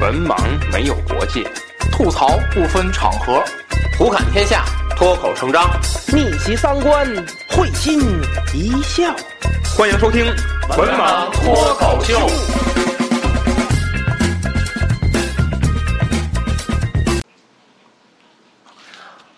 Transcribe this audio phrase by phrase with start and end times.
[0.00, 0.34] 文盲
[0.72, 1.44] 没有国界，
[1.92, 3.44] 吐槽不分场合，
[3.98, 4.64] 胡侃天下，
[4.96, 5.70] 脱口成章，
[6.06, 7.06] 逆袭三观，
[7.50, 8.00] 会心
[8.54, 9.14] 一笑。
[9.76, 10.24] 欢迎收听
[10.78, 12.18] 《文盲脱口秀》。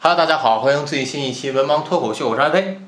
[0.01, 2.81] Hello，大家好，欢迎最新一期《文盲脱口秀》，我是安飞。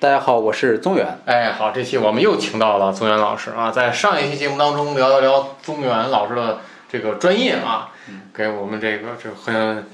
[0.00, 1.20] 大家好，我是宗远。
[1.24, 6.58] 哎，好，这期我们又请到了宗远老师啊，在上一期节目当中聊一聊宗远老师的
[6.90, 7.90] 这个专业啊，
[8.34, 9.86] 给我们这个这很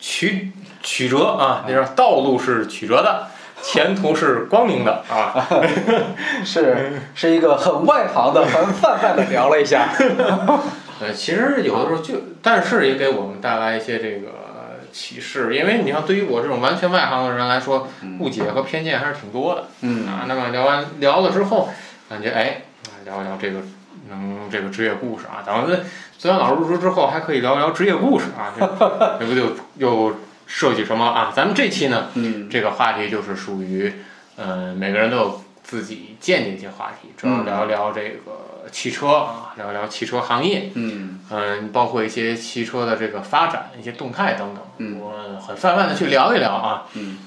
[0.00, 3.28] 曲曲折啊，那说道路是曲折的，
[3.62, 5.46] 前途是光明的啊，
[6.44, 9.88] 是是一个很外行的、很泛泛的聊了一下。
[11.00, 19.68] 呃，其实有的时候就，但是也给我们带来一些这个启示，因为你像对于我这种完全外行的人来说，误解和偏见还是挺多的。
[19.82, 21.68] 嗯啊，那么聊完聊了之后，
[22.08, 22.62] 感觉哎，
[23.04, 23.60] 聊一聊这个
[24.08, 25.84] 能这个职业故事啊，咱们
[26.18, 28.66] 虽然老师入职之后还可以聊一聊职业故事啊，这
[29.20, 31.32] 这不就又涉及什么啊？
[31.34, 32.48] 咱们这期呢，嗯。
[32.48, 33.92] 这个话题就是属于，
[34.36, 41.20] 嗯、每个人都有自己见解一些话题，主要聊一聊这个汽车啊，聊一聊汽车行业，嗯。
[41.30, 44.98] 嗯，包括一些汽车的这个发展、一些动态等等，嗯。
[45.00, 46.84] 我们很泛泛的去聊一聊啊。
[46.94, 47.18] 嗯。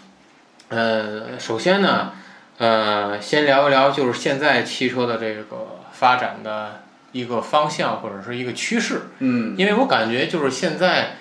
[0.69, 2.11] 呃，首先呢，
[2.57, 11.17] 呃，先聊一聊就是现在汽车的这个发展的一个方向或者是一个趋势，嗯，因为我感觉就是现在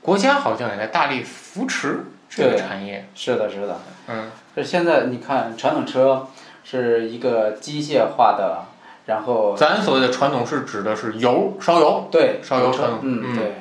[0.00, 3.80] 国家好像也在大力扶持这个产业，是的，是的。
[4.08, 4.30] 嗯。
[4.54, 6.28] 这现在你看，传统车
[6.64, 8.66] 是一个机械化的，
[9.06, 13.36] 然后咱所谓的传统是指的是油烧油，对烧油车车，嗯嗯。
[13.36, 13.52] 对，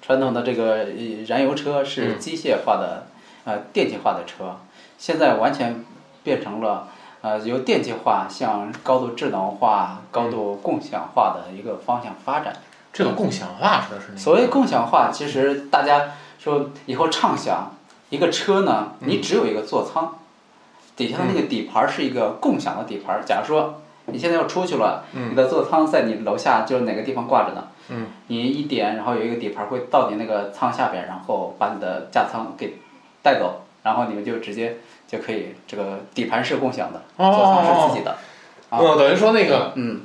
[0.00, 2.18] 传统的这个呃燃油车是嗯。
[2.20, 3.08] 机械化的，
[3.44, 4.56] 呃电气化的车，
[4.96, 5.84] 现在完全
[6.22, 6.88] 变成了
[7.26, 12.52] 呃由电气化向高度智能化、高度共享化的一个方向发展。
[12.92, 14.16] 这个共享化指的是？
[14.16, 17.72] 所谓共享化，其实大家说以后畅想
[18.10, 20.14] 一个车呢，嗯你只有一个座舱，
[20.94, 23.20] 底下的那个底盘是一个共享的底盘。
[23.26, 27.64] 假如说你现在要出去了，嗯你的座舱在你楼下就是哪个地方挂着呢？
[27.88, 32.78] 嗯，你一点，然后有一个底盘会到你那个舱下边，然后把你的驾舱给
[33.20, 34.76] 带走，然后你们就直接
[35.06, 37.32] 就可以这个底盘是共享的，哦。
[37.32, 38.10] 座舱是自己的。
[38.70, 38.78] 啊。
[38.78, 40.02] 哦，等于说那个嗯，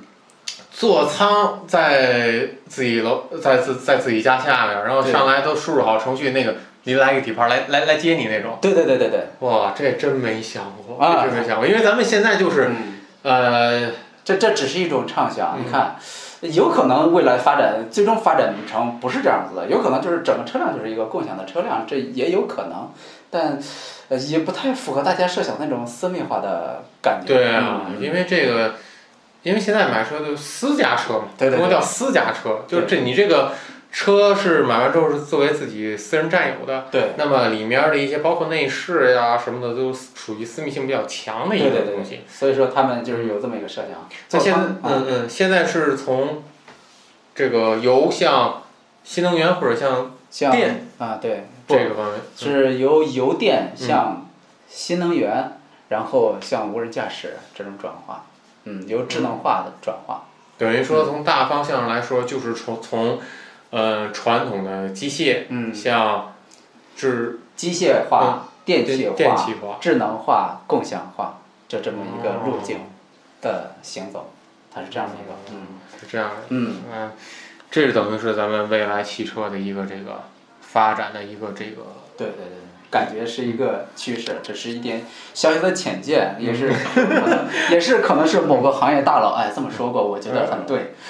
[0.71, 8.57] 座舱在自己楼，在自在自己家下面，然后上来都输入好程序，那个你来一个底盘来来来接你那种。
[8.61, 9.27] 对对对对对。
[9.39, 11.25] 哇，这真没想过，啊。
[11.25, 12.97] 没想过，因为咱们现在就是嗯。
[13.23, 13.91] 呃，
[14.25, 15.63] 这这只是一种畅想，嗯。
[15.63, 15.95] 你看，
[16.41, 22.89] 有可能未来发展最终发展成不是这样子的，有可能就是整个车辆就是一个共享的车辆，这也有可能，
[23.29, 23.59] 但
[24.11, 27.33] 呃也不太符合大家设想那种私密化的感觉。
[27.33, 28.75] 对啊，嗯因为这个，
[29.43, 33.53] 因为现在买车都私家车嘛，对对对叫私家车，就是这你这个
[33.89, 42.21] 车是买完之后是作为自己私人占有的，对那么里面的一些包括内饰呀什么的都属于私密性比较强的一对对对个东西。
[42.27, 44.07] 所以说他们就是有这么一个设想。
[44.31, 46.43] 那现在，嗯嗯，现在是从
[47.33, 48.63] 这个油向
[49.03, 54.25] 新能源或者向像电啊，对，不这个方面，是由油电嗯向
[54.69, 55.59] 新能源，
[55.89, 58.25] 然后向无人驾驶这种转化，
[58.65, 60.25] 嗯，由智能化的转化。
[60.57, 63.19] 等于说从大方向上来说，就是从从
[63.71, 66.33] 呃传统的机械嗯，向
[66.95, 72.81] 智机械化、电气化、智能化、共享化，就这么一个路径哦
[73.41, 74.31] 的行走，
[74.71, 75.65] 它是这样的一个，嗯。
[75.99, 76.35] 是这样的。
[76.49, 77.11] 嗯，嗯，
[77.69, 80.23] 这是等于是咱们未来汽车的一个这个
[80.71, 81.81] 发展的一个这个
[82.17, 86.73] 对对对对，感觉是一个趋势，这是一点小小的浅见，也嗯是
[87.73, 90.93] 也是可能是某个行业大佬哎这么说过，我觉得很对，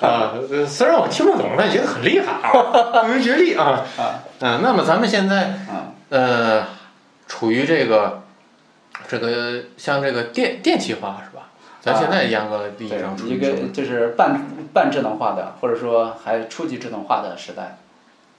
[0.00, 3.84] 啊，呃虽然我听不懂，但觉得很厉害啊，不明觉厉啊。
[3.96, 6.66] 啊，嗯，那么咱们现在嗯呃
[7.26, 8.22] 处于这个
[9.08, 11.33] 这个像这个电电气化是吧？
[11.84, 14.40] 咱现在严格意义对上，处一个就是半
[14.72, 17.76] 半智能化的，或者说还初级智能化的时代，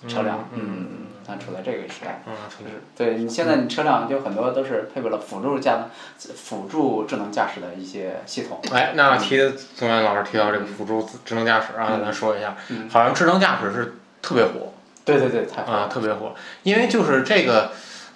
[0.08, 0.88] 车辆，嗯嗯，
[1.28, 2.24] 它处在这个时代。
[2.26, 8.60] 嗯，就是对你现在你车辆就很多都是配备了辅助驾辅助智能驾驶的一些系统。
[8.74, 9.38] 哎，那提
[9.76, 13.94] 宗元老师提到这个辅助智能驾驶啊，嗯咱说一下，嗯好像智能驾驶是
[14.24, 14.74] 特别火
[15.06, 16.34] 对对对，啊，特别火，
[16.64, 17.72] 因为就是这个。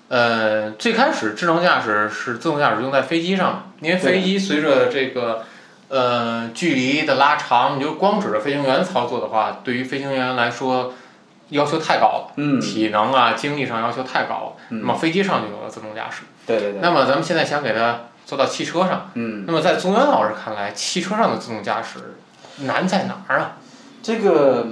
[0.10, 5.46] 呃，最开始智能驾驶是自动驾驶用在飞机上，因为飞机随着这个
[5.88, 10.94] 呃距离的拉长，你就光指着飞行员操作的话，对于飞行员来说
[11.50, 14.52] 要求太高了，嗯，体能啊、精力上要求太高了。
[14.70, 22.16] 嗯那么飞机上就有了自动驾驶，对对对，那么咱们现在想给它做到汽车上，嗯，那么在宗元老师看来，汽车上的自动驾驶
[22.66, 23.58] 难在哪儿啊？
[24.02, 24.66] 这个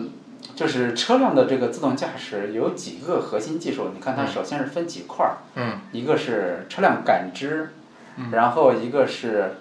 [0.58, 5.82] 就是车辆的这个自动驾驶有几个核心技术，你看它首先是分几块儿，嗯。
[5.92, 7.70] 一个是车辆感知，
[8.16, 8.32] 嗯。
[8.32, 9.58] 然后一个是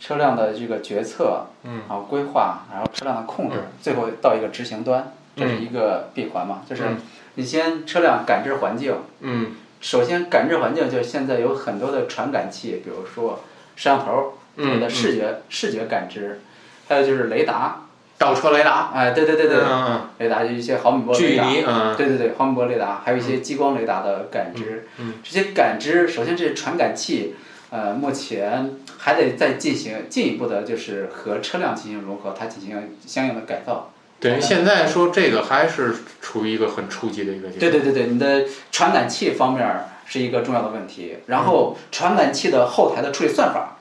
[0.00, 1.82] 车辆的这个决策，嗯。
[1.88, 6.96] 然后规划，然后车辆的控制，最后到一个执行端，这是一个闭环嘛，就是嗯
[7.36, 9.54] 你先车辆感知环境，嗯。
[9.80, 13.44] 首先感知环境就是现在有很多的传感器，比如说
[13.76, 16.40] 摄像头，我们嗯的视觉、视觉感知，
[16.88, 17.82] 还有就是雷达，
[18.20, 21.96] 倒车雷达，哎，对对对对，嗯雷达就一些毫米波雷达，离嗯。
[21.96, 24.86] 对对对，毫米波雷达，还有一些激光雷达的感知。
[24.98, 27.34] 嗯这些感知，首先这些传感器，
[27.70, 33.90] 呃，目前还得再进行进一步的，就是和车辆进行融合，它进行相应的改造。
[34.20, 37.72] 等于现在说这个还是处于一个很初级的一个阶段。
[37.72, 43.78] 对对对对，你的传感器方面儿是一个重要的问题，然后传感器的后台的处理算法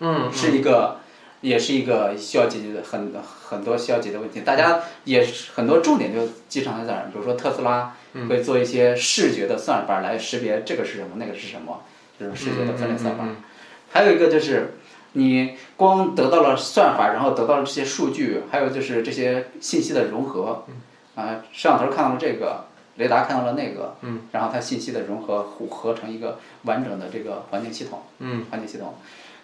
[0.00, 0.30] 嗯。
[0.30, 0.99] 是一个，
[1.40, 4.40] 也是一个需要解决的很很多需要解决的问题。
[4.40, 7.94] 大家也是很多重点就集成在这儿，比如说特斯拉
[8.28, 11.82] 会做一些视觉的算法来识别这个是什么，那个是什么，
[12.18, 13.24] 就是视觉的分类算法。
[13.24, 13.36] 嗯
[13.92, 14.74] 还有一个就是，
[15.14, 20.64] 你光得到了算法，然后得到了这些数据，还有就是这些信息的融合，
[21.16, 22.66] 啊，摄像头看到了这个，
[22.98, 28.94] 雷达看到了那个，嗯，然后它信息的融合合合成一个完整的这个环境系统，嗯，环境系统。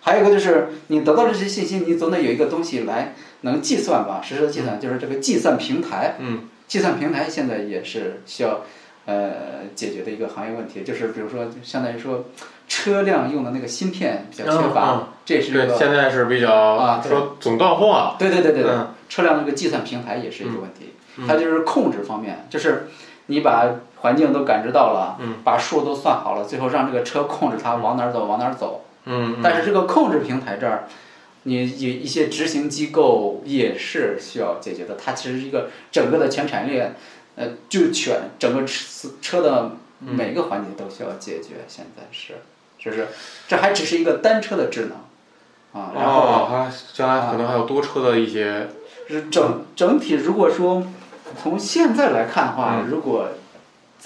[0.06, 6.14] 还有一个就是你得到这些信息，你总得有一个东西来能计算吧，实时的计算，就是这个计算平台。
[6.20, 8.60] 嗯，计算平台现在也是需要
[9.06, 9.32] 呃
[9.74, 12.26] 解决的一个行业问题，就是比如说相当于说
[12.68, 17.10] 车辆用的那个芯片比较缺乏，嗯嗯这也是一对，个现在是比较啊对。
[17.10, 18.94] 说总断货，对对对对对，嗯。
[19.08, 20.94] 车辆那个计算平台也是一个问题，
[21.26, 22.86] 它就是控制方面，就是
[23.26, 23.66] 你把
[23.96, 25.38] 环境都感知到了，嗯。
[25.42, 28.84] 把数都算好了，最后让这个车控制它往哪儿走往哪儿走。
[29.06, 30.84] 嗯，但是这个控制平台这儿，
[31.44, 34.96] 你一一些执行机构也是需要解决的。
[34.96, 36.94] 它其实是一个整个的全产业链，
[37.36, 41.64] 呃，就全整个车车的每个环节都需要解决。
[41.68, 42.34] 现在是，
[42.78, 43.08] 就是
[43.46, 48.68] 这还只是一个单车的智能啊，然后哦，还将来可能还有多车的一些，
[49.08, 50.84] 是整整体如果说
[51.40, 53.28] 从现在来看的话，如果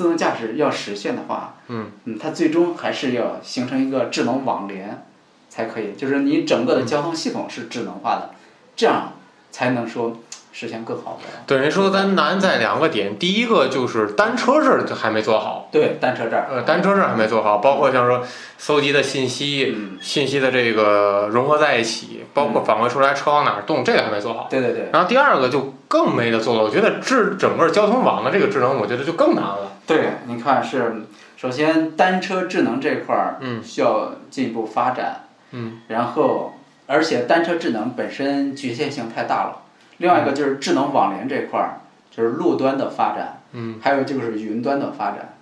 [0.01, 1.91] 自动驾驶要实现的话，嗯。
[2.19, 5.05] 它最终还是要形成一个智能网联
[5.51, 8.31] 才可以，就是你整个的交通系统是智能化的，
[8.75, 9.13] 这样
[9.51, 10.17] 才能说
[10.53, 11.29] 实现更好的。
[11.47, 18.23] 等于说咱难在两个点，第一个就是单车这儿还没做好，对，单车这儿，呃，单车这儿还没做好，包括像说
[18.59, 24.49] 搜集的信息、嗯，信息的这个融合在一起，包括反馈出来车往哪儿动，这个还没做好。
[24.51, 29.73] 对对对然后第二个就更没得做了，我觉得智整个交通网的这个智能，我觉得就更难了。
[29.87, 31.03] 对，你看是
[31.37, 36.55] 首先单车智能这块儿，嗯，需要进一步发展，嗯，然后
[36.87, 39.63] 而且单车智能本身局限性太大了，
[40.01, 41.81] 另外一个就是智能网联这块儿，
[42.11, 45.37] 就是路端的发展，嗯，还有就是云端的发展，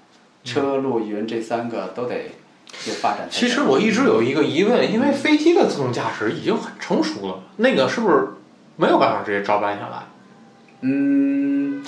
[0.44, 2.32] 车路云这三个都得
[2.86, 3.28] 有发展。
[3.30, 8.30] 其实我一直有一个疑问，因为飞机的自动驾驶已经很成熟了，那个是不是
[8.76, 10.02] 没有办法直接照搬下来？
[10.80, 11.84] 嗯，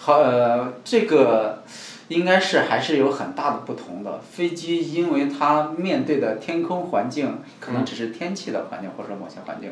[0.00, 1.62] 好，呃，这个
[2.08, 4.20] 应该是还是有很大的不同的。
[4.28, 9.70] 飞机因为它面对的天空环境可能只是天气的环境或者某些环境，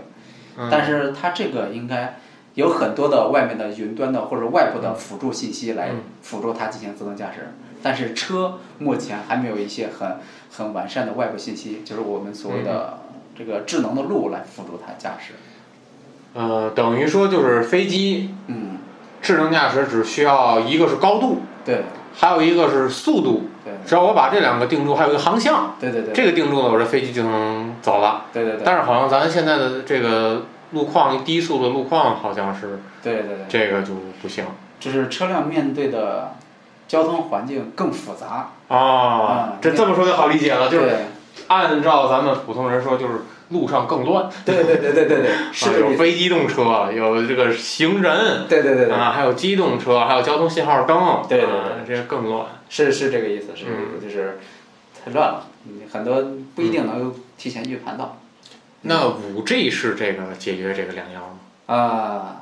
[0.56, 2.19] 嗯但是它这个应该
[2.56, 6.03] 有很多的外面的云端的或者外部的辅助信息来嗯。
[6.20, 7.53] 辅助它进行自动驾驶。
[7.82, 10.17] 但是车目前还没有一些很
[10.51, 12.98] 很完善的外部信息，就是我们所谓的
[13.39, 15.34] 这个智能的路来辅助它驾驶。
[16.34, 18.79] 呃，等于说就是飞机嗯，
[19.22, 21.82] 智能驾驶只需要一个是高度，对。
[22.19, 23.75] 还有一个是速度，对。
[23.86, 26.15] 只要我把这两个定住，还有一个航向，对对对。
[26.15, 28.25] 这个定住了，我这飞机就能走了。
[28.32, 28.63] 对对对。
[28.65, 33.46] 但是好像咱现在的这个路况低速的路况好像是对对对。
[33.49, 34.44] 这个就不行
[34.79, 36.35] 就是车辆面对的
[36.89, 38.51] 交通环境更复杂。
[38.69, 39.58] 啊嗯。
[39.61, 40.96] 这这么说就好理解了，就是
[41.49, 43.20] 按照咱们普通人说，就是
[43.51, 45.93] 路上更乱，对对对对对对， 是啊这个意思。
[45.93, 48.46] 有非机动车，有这个行人。
[48.49, 52.46] 对对对对，啊，还有机动车，还有交通信号灯，对对对啊这更乱。
[52.69, 54.39] 是是这个意思，是这个意嗯思，就是
[55.05, 55.46] 太乱了，
[55.93, 56.23] 很多
[56.56, 58.19] 不一定能提前预判到。
[58.86, 61.74] 那五 G 是这个解决这个良药吗？
[61.74, 62.36] 啊，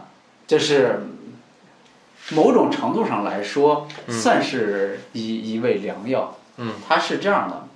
[0.46, 1.00] 就是
[2.30, 6.36] 某种程度上来说，嗯算是一一味良药。
[6.56, 7.66] 嗯，它是这样的，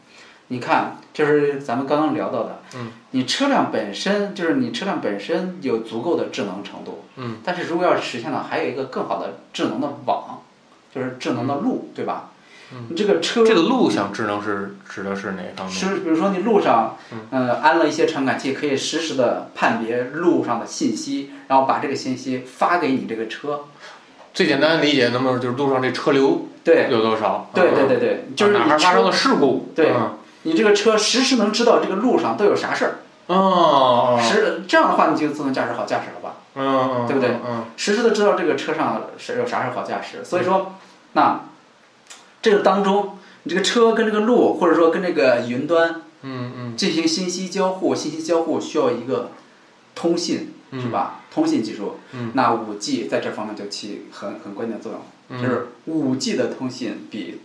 [0.48, 10.42] 你看，就是咱们刚刚聊到的，嗯，你车辆本身就是你车辆本身有足够的智能程度，嗯，但是如果要实现了，还有一个更好的智能的网，
[10.94, 12.30] 就是智能的路，对吧？
[12.88, 15.74] 你这个车这个录像智能是指的是哪方面？
[15.74, 16.96] 是，比如说你路上，
[17.30, 23.60] 呃，安了一些传感器，可以实时的判别路上的信息，然后把这个信息发给你这个车。
[24.34, 27.50] 最简单理解，那么就是路上这车流对有多少？
[27.54, 29.72] 对对对对，就是哪怕发生了，事故？
[29.74, 32.92] 对嗯你这个车实时能知道这个路上都有啥事儿，
[33.26, 36.36] 哦，实这样的话你就自动驾驶好驾驶了吧？
[36.54, 40.76] 嗯嗯，对不对嗯实时的知道这个车上是有啥是好驾驶，所以说，
[41.14, 41.40] 那
[42.42, 46.76] 这个当中，你这个车跟这个路，或者说跟这个云端嗯嗯。
[46.76, 49.32] 进行信息交互，信息交互需要一个
[49.94, 50.88] 通信，嗯，是？
[50.88, 51.20] 吧？
[51.30, 52.32] 通信技术，嗯。
[52.34, 55.42] 那五 G 在这方面就起很很关键的作用，嗯。
[55.42, 57.40] 就是五 G 的通信比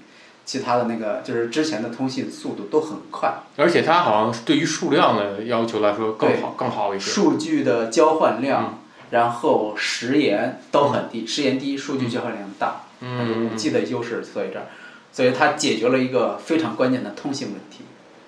[0.45, 7.11] 其他的那个就是之前的通信速度都很快，而且它好像对于数量的要求来说更好更好一些。
[7.11, 8.41] 数据的交换嗯。
[8.41, 8.79] 量，
[9.13, 12.81] 然后时延都很低，时延低，数据交换量大。
[12.99, 14.65] 它有嗯五 G 的优势所以这儿，
[15.11, 17.85] 所以它解决了一个非常关键的通信问题。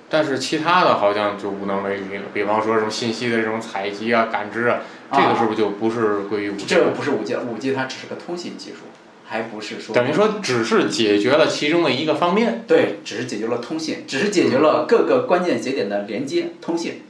[0.07, 6.65] 但是其他的好像就无能为力了，比方说什么信息的这种采集啊、感知啊，这个是不是就不是归于五 G？
[6.67, 8.81] 这个不是五 G，五 G 它只是个通信技术，
[9.25, 12.63] 还不是说等于说只是解决了其中的一个方面。
[12.67, 17.01] 对，只是解决了通信，只是解决了各个关键节点的连接通信。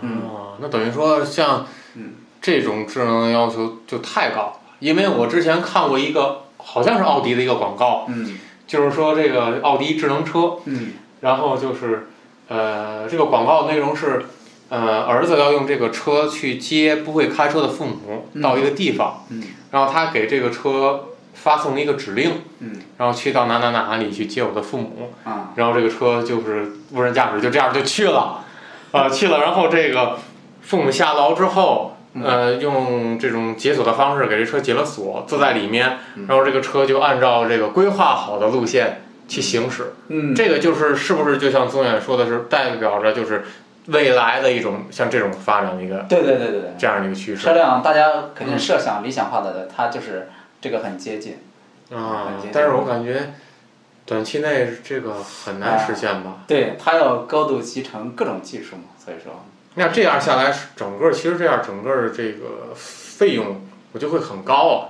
[0.00, 2.12] 嗯哦，那等于说像嗯
[2.44, 8.38] 这种智能要求就太高了，因为我之前看过一个好像是奥迪的一个广告，嗯。
[8.66, 10.92] 就是说这个奥迪智能车，嗯。
[11.22, 12.08] 然后就是
[12.48, 14.26] 呃这个广告内容是。
[14.70, 18.42] 呃，儿子要用这个车去接不会开车的父母嗯。
[18.42, 19.42] 到一个地方，嗯。
[19.70, 22.72] 然后他给这个车发送一个指令，嗯。
[22.96, 25.52] 然后去到哪哪哪里去接我的父母，啊。
[25.54, 28.42] 然后这个车就是无人驾驶，就这样就去了，
[28.90, 30.18] 啊、去了，然后这个
[30.62, 39.94] 父母下楼之后，呃，用这种解锁的方式给这车解了锁，坐在里面，嗯然后这个车就按照这个规划好的路线去行驶。
[40.08, 43.44] 嗯，这个就是是不是就像宗远说的是代表着就是
[43.86, 50.28] 未来的一种像这种发展的一个对对对对对，这样的一个趋势车辆大家肯定设想理想化的，它就是
[50.60, 51.38] 这个很接近。
[51.92, 52.32] 啊？
[52.52, 53.34] 但是我感觉
[54.06, 56.38] 短期内这个很难实现吧？
[56.46, 59.44] 对，它要高度集成各种技术嘛，所以说，
[59.74, 63.60] 那这样下来，整个其实这样整个这个费用
[63.92, 64.88] 我就会很高啊。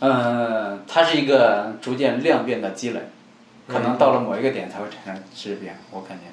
[0.00, 3.00] 嗯，它是一个逐渐量变的积累，
[3.68, 6.24] 可能到了某一个点才会产生质变，我感觉，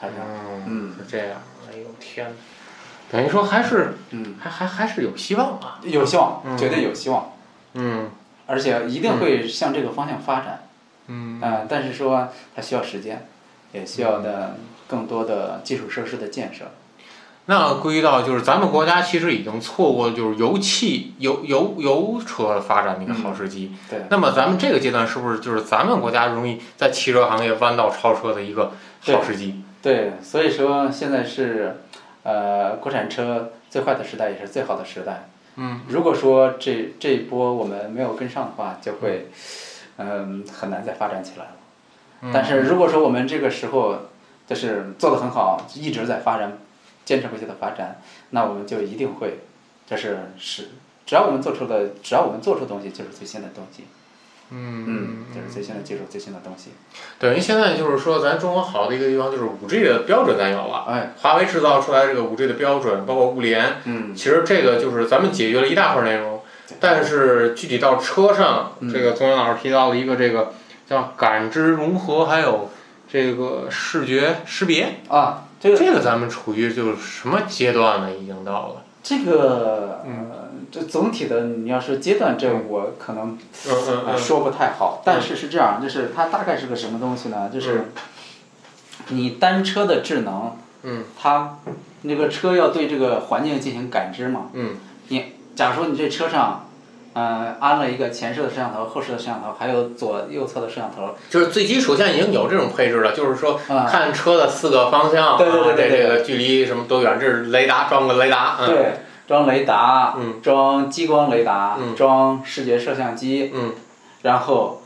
[0.00, 0.28] 它是这样。
[0.66, 1.40] 嗯，是这样。
[1.70, 2.34] 哎呦天哪！
[3.10, 5.80] 等于说还是嗯，还还还是有希望啊。
[5.84, 7.32] 有希望，嗯绝对有希望，
[7.74, 8.10] 嗯
[8.46, 10.64] 而且一定会向这个方向发展。
[11.06, 13.26] 嗯嗯，但是说它需要时间，
[13.72, 16.66] 也需要的更多的基础设施的建设。
[17.50, 23.72] 那归到就是咱们国家其实已经错过就是油气油油油车发展的一个好时机。
[23.88, 29.62] 对，那么咱们这个阶段是不是就是咱们国家容易在汽车行业弯道超车的一个好时机？
[29.80, 31.80] 对，所以说现在是，
[32.22, 35.30] 呃，国产车最坏的时代，也是最好的时代。
[35.56, 39.30] 嗯，如果说这这一波我们没有跟上的话，就会，
[39.96, 41.50] 嗯、很难再发展起来了。
[42.20, 43.96] 嗯但是如果说我们这个时候
[44.46, 46.58] 就是做的很好，一直在发展，
[47.08, 49.38] 坚持不懈的发展，那我们就一定会，
[49.88, 50.68] 这是是，
[51.06, 53.84] 只要我们做出的，只要我们做出东西，就是最新的东西。
[54.50, 56.72] 嗯，就是最新的技术，最新的东西。
[57.18, 66.42] 等于现在就是说，咱中国好的一个地方就是五 G 的标准咱有了，哎，华为制造出来这个五 G 的标准，包括物联，嗯，其实这个就是咱们解决了一大块内容，
[66.78, 70.52] 但是具体到车上，嗯这个宗元老师提到了一个这个
[70.86, 72.70] 叫感知融合，还有
[73.10, 78.12] 这个视觉识别，啊，这个这个咱们处于就是什么阶段呢？
[78.12, 83.36] 已经到了，这个，嗯呃，这总体的你要是阶段，这我可能
[84.16, 87.50] 说不太好，但是是这样，就是它大概是个什么东西呢？
[87.52, 87.90] 就是
[89.08, 91.58] 你单车的智能，嗯，它
[92.02, 94.50] 那个车要对这个环境进行感知嘛。
[94.52, 94.76] 嗯。
[95.10, 96.67] 你假如说你这车上，
[97.18, 108.66] 呃，安了一个前视的摄像头、后视的摄像头，还有左右侧的摄像头，就是最基础现在已经有这种配置了，就是说啊看车的四个方向，对对对对这这个距离什么多远，这是雷达装个雷达，嗯。
[108.68, 108.92] 对，
[109.26, 110.40] 装雷达，嗯。
[110.40, 111.96] 装激光雷达，嗯。
[111.96, 113.72] 装视觉摄像机，嗯。
[114.22, 114.82] 然后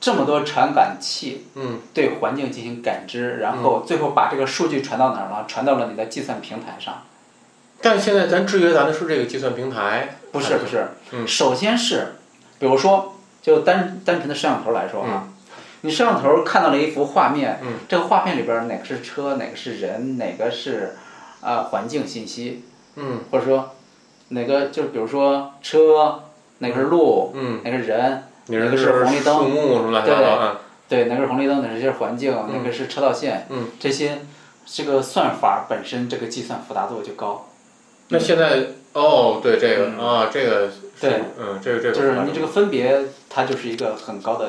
[0.00, 1.78] 这么多传感器嗯。
[1.94, 5.46] 对环境进行感知，然后最后把这个数据传到哪儿了？
[5.48, 7.04] 传到了你的计算平台上。
[7.82, 11.26] 但现在咱制约咱的是这个计算平台，不是不是，嗯。
[11.26, 12.14] 首先是，
[12.58, 15.28] 比如说，就单单纯的摄像头来说啊，
[15.80, 17.78] 你摄像头看到了一幅画面，嗯。
[17.88, 20.96] 这个画面里边哪个是车，哪个是人，哪个是
[21.40, 22.64] 啊、环境信息，
[22.96, 23.20] 嗯。
[23.30, 23.70] 或者说
[24.28, 26.22] 哪个就比如说车，
[26.58, 30.56] 哪个是路，嗯，哪个是人，你哪个是红绿灯树木什么乱七八糟，嗯。
[30.86, 34.18] 对，哪个是红绿灯，哪个是环境，哪个是车道线，嗯，这些
[34.66, 37.46] 这个算法本身这个计算复杂度就高。
[38.10, 44.48] 那现在哦，对这个、啊，这个是对，嗯，这个这个就是你这个分别，它就是一个很高的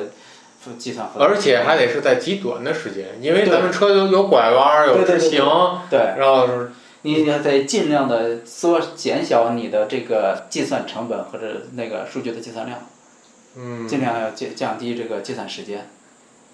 [0.59, 1.07] 复计算。
[1.17, 5.45] 而且还得是在极短的时间，因为咱们车有有拐弯儿，有直行，
[5.89, 6.71] 对，然后是
[7.03, 12.79] 你得尽量的缩减小你的这个计算成本或者那个数据的计算量，
[13.55, 15.87] 嗯尽量要降降低这个计算时间。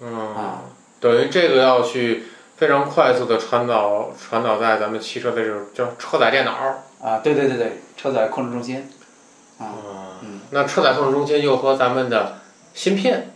[0.00, 0.62] 嗯啊，
[1.00, 2.24] 等于这个要去
[2.56, 8.88] 非常快速的传导传导在咱们汽车的这种叫车载电脑儿啊，对对对对，车载控制中心。
[9.58, 12.38] 啊，啊，嗯，那车载控制中心又和咱们的
[12.74, 13.30] 芯片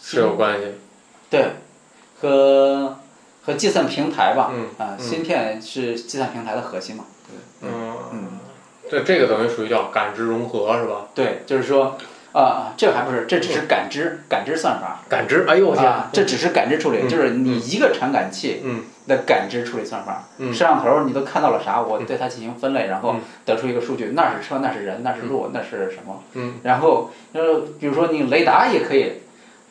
[0.00, 0.74] 是有关系，
[1.28, 1.50] 对，
[2.20, 2.96] 和
[3.44, 7.04] 和计算平台吧，嗯芯片是计算平台的核心嘛。
[7.28, 8.28] 对嗯嗯，
[8.90, 11.08] 对，这个等于属于叫感知融合是吧？
[11.14, 11.98] 对，就是说，
[12.32, 15.02] 啊，这还不是，这只是感知感知算法。
[15.08, 20.24] 感知，哎呦我天，啊，这只是感知处理，嗯就是你一个传感器嗯的感知处理算法。
[20.38, 26.22] 嗯摄像头你都看到了啥，我对它进行分类，然后嗯得出一个数据，那是车，那是人，那是路，那是什么？
[26.34, 26.54] 嗯。
[26.62, 29.12] 然后呃，比如说你雷达也可以，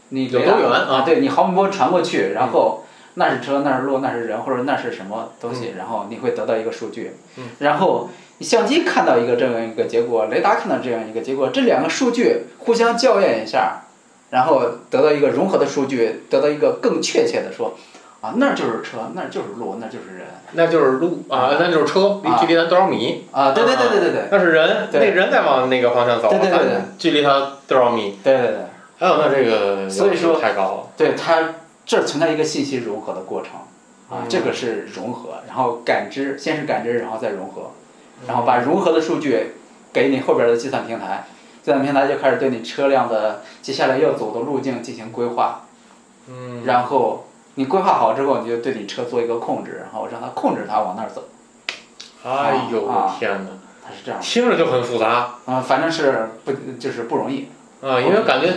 [0.10, 1.02] 你有多远啊啊？
[1.06, 2.84] 对你毫米波传过去，然后
[3.16, 7.12] 那是车，那是路，那是人，或者那是什么东西，然后你会得到一个数据。
[7.38, 7.44] 嗯。
[7.60, 13.84] 然后你相机看到一个这样一个结果，雷达看到这样一个结果，这两个数据互相校验一下，
[14.32, 17.78] 然后得到一个融合的数据，得到一个更确切的说，
[18.26, 20.26] 啊，那儿就是车，那儿就是路，那儿就是人。
[20.54, 23.26] 那就是路啊，那就是车，离啊距离咱多少米？
[23.32, 28.18] 啊，对对对对对对，那是人，那人在往那个方向走，对对对对距离它多少米？
[28.24, 28.58] 对对对，
[28.98, 30.88] 还有那这个，所以说太高了。
[30.98, 31.54] 对它
[31.86, 33.52] 这儿存在一个信息融合的过程
[34.10, 37.72] 啊嗯，这个是融合，然后感知，先是感知，然后再融合，
[38.28, 39.52] 然后把融合的数据
[39.94, 41.28] 给你后边的计算平台，
[41.62, 45.66] 计算平台就开始对你车辆的接下来要走的路径进行规划，
[46.28, 47.25] 嗯，然后
[47.56, 51.24] 你规划好之后，你就对你车做一个控制，然后让它控制它往那儿走，
[52.24, 53.50] 哎呦啊我天哪，
[53.84, 57.48] 它是这样，听着就很复杂啊，反正是不就是不容易，
[57.82, 58.54] 啊，因为感觉，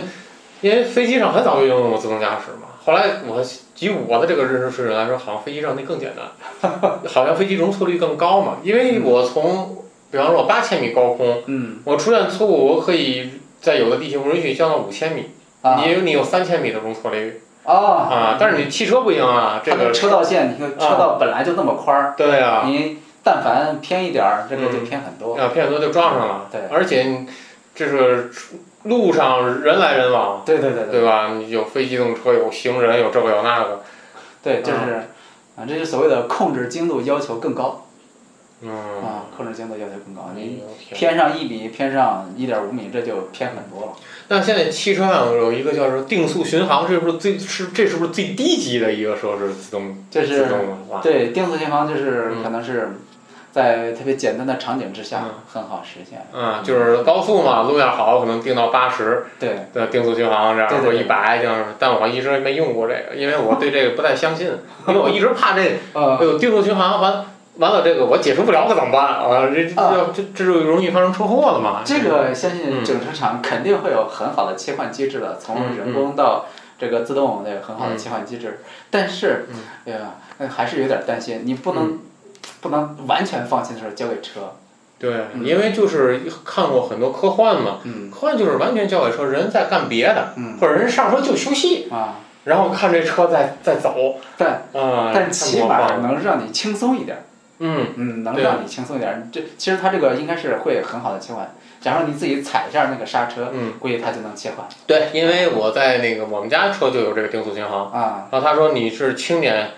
[0.61, 2.67] 因为飞机上很早就应用过自动驾驶嘛。
[2.83, 3.43] 后来我
[3.79, 6.71] 以我的这个认识水准来说，好像飞机上那更简单，
[7.07, 8.57] 好像飞机容错率更高嘛。
[8.63, 9.77] 因为我从，
[10.09, 13.29] 比方说我八千米高空，嗯我出现错误，我可以
[13.61, 15.29] 在有的地形不允许降到五千米，
[15.61, 24.85] 啊你有你有三千米的容错率啊啊，但是你汽车不行啊，这个车道线，你看车道本来就那么宽儿，对啊，你但凡偏一点儿，这个就嗯。
[24.85, 25.35] 偏很多。
[25.35, 26.61] 啊，偏很多就撞上了，对。
[26.71, 27.27] 而且你
[27.75, 28.31] 这是
[28.83, 31.03] 路上人来人往，对对对对。
[31.03, 31.31] 吧？
[31.33, 33.81] 你有非机动车，有行人，有这个有那个，
[34.41, 35.03] 对，就是
[35.55, 37.85] 啊，这就所谓的控制精度要求更高
[38.61, 40.29] 嗯，啊，控制精度要求更高。
[40.29, 40.61] 哎你
[40.93, 43.93] 偏上一米，偏上一点五米，这就偏很多了。
[44.27, 49.53] 那现在汽车上有一个叫做定速巡航，这是不是最是这是不是最低级的一个说是？
[49.53, 50.59] 自动自就是动
[51.01, 52.89] 对定速巡航，就是嗯可能是
[53.51, 56.27] 在特别简单的场景之下嗯很好实现。
[56.33, 61.65] 嗯，就是高速嘛，路面好，可能定到八十对的定速巡航这样，或对对对一百这样。
[61.79, 64.51] 但我一直没用过这个，因为我对这个不太相信，
[64.87, 65.61] 因为我一直怕这
[65.93, 67.25] 呃哎呦定速巡航完
[67.59, 69.49] 完了这个我解除不了可怎么办啊？
[69.53, 70.09] 这这啊。
[70.13, 71.81] 这这就容易发生车祸了嘛？
[71.85, 72.83] 这个相信嗯。
[72.83, 76.45] 整车厂肯定会有很好的切换机制的，从嗯人工到
[76.79, 78.61] 这个自动的很好的切换机制。
[78.89, 81.99] 但是嗯，哎呀，呃还是有点担心，你不能
[82.61, 84.53] 不能完全放心的时候交给车。
[84.97, 85.45] 对，嗯。
[85.45, 88.09] 因为就是看过很多科幻嘛，嗯。
[88.09, 90.57] 科幻就是完全交给车，人在干别的，嗯。
[90.59, 97.25] 或者人上车就休息，啊，然后看这车在在走，但啊，但起码能让你轻松一点。
[97.59, 99.29] 嗯嗯，能让你轻松一点。
[99.31, 101.53] 这其实它这个应该是会很好的切换。
[101.79, 109.71] 假如你自己踩一下那个刹车，嗯，估计它就能切换对，因为我在那个我们家车就有这个定速巡航，啊然后他说你是轻点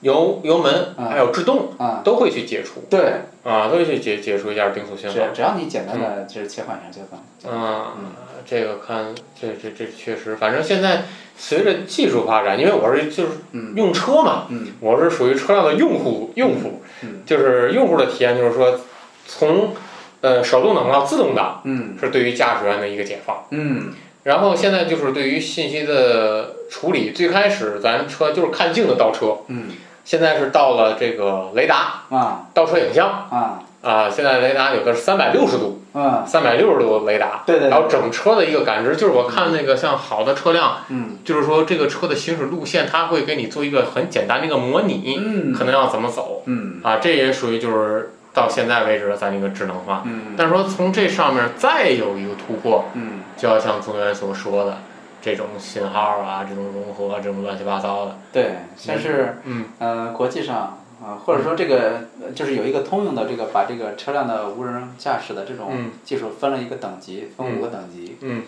[0.00, 2.00] 油油门嗯还有制动啊。
[2.02, 5.34] 都会去解除对，啊，都会去解解除一下定速巡只航。
[5.34, 7.20] 只要你简单的就是切换一下就能。
[7.38, 8.12] 就能嗯，
[8.46, 11.04] 这个看这这这确实，反正现在
[11.36, 18.80] 随着技术发展，因为我是就是嗯用车嘛，嗯我是属于车辆的用户用户，嗯就是用户的体验就是说，
[19.26, 19.74] 从
[20.20, 23.44] 呃手动挡到自动挡嗯是对于驾驶员的一个解放。
[23.50, 29.68] 嗯然后现在就是对于信息的处理，最开始咱车就是看镜子倒车，嗯
[30.04, 41.18] 现在是到了这个雷达啊倒车影像啊啊，现在雷达有的是三百六十度，嗯，三百六十度雷达，对对对，然后整车的一个感知，就是我看那个像好的车辆，嗯。
[41.22, 45.52] 就是说这个车的行驶路线，它会给你做一个很简单的一个模拟，嗯。
[45.52, 46.80] 可能要怎么走嗯。
[46.82, 50.02] 啊，这也属于就是到现在为止咱一个智能化。
[50.06, 50.34] 嗯。
[50.36, 53.20] 但是说从这上面再有一个突破，嗯。
[53.36, 54.78] 就要像宗元所说的，
[55.20, 58.16] 这种信号啊，这种融合，这种乱七八糟的。
[58.32, 59.66] 对，像是嗯。
[59.78, 68.16] 呃国际上啊、或者说这个呃就是有一个通用的这个把这个车辆的无人驾驶的这种嗯技术分了一个等级，分五个等级。
[68.22, 68.42] 嗯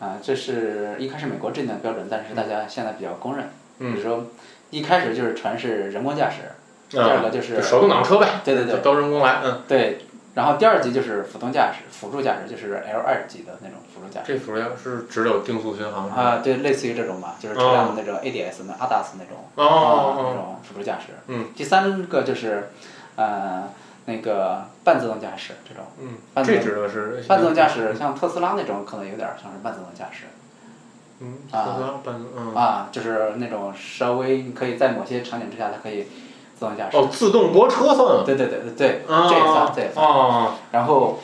[0.00, 3.44] 啊、这是一开始美国制定的标准，但是大家现在比较公认。
[3.78, 4.26] 比嗯如说
[4.70, 6.52] 一开始就是全是人工驾驶，
[6.88, 9.40] 第二个就是就手动挡车呗，对对对都人工来。
[9.44, 9.98] 嗯，对，
[10.34, 14.32] 然后第二级就是辅动驾驶，辅助驾驶就是 L 二级的那种辅助驾驶。
[14.34, 16.22] 这辅助是只有定速巡航是吧？
[16.22, 21.14] 啊，对，类似于这种吧，就是车辆的那种 ADS 那 ADAS 那种哦啊种辅助驾驶。
[21.26, 21.46] 嗯。
[21.56, 22.70] 第三个就是，
[23.16, 23.68] 呃，
[24.04, 25.84] 那个半自动驾驶这种。
[26.00, 30.24] 嗯，这半自动指的是半自动驾驶，像特斯拉那种可能有点像是半自动驾驶
[31.20, 36.06] 嗯，啊特斯拉半嗯啊，就是那种稍微你可以在某些场景之下，它可以
[36.58, 36.96] 自动驾驶。
[36.96, 38.22] 哦，自动泊车算吗？
[38.26, 40.04] 对对对对对，啊这也算这也算。
[40.06, 41.20] 哦然后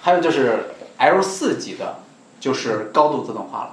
[0.00, 1.96] 还有就是 L 四级的，
[2.38, 3.70] 就是高度自动化了。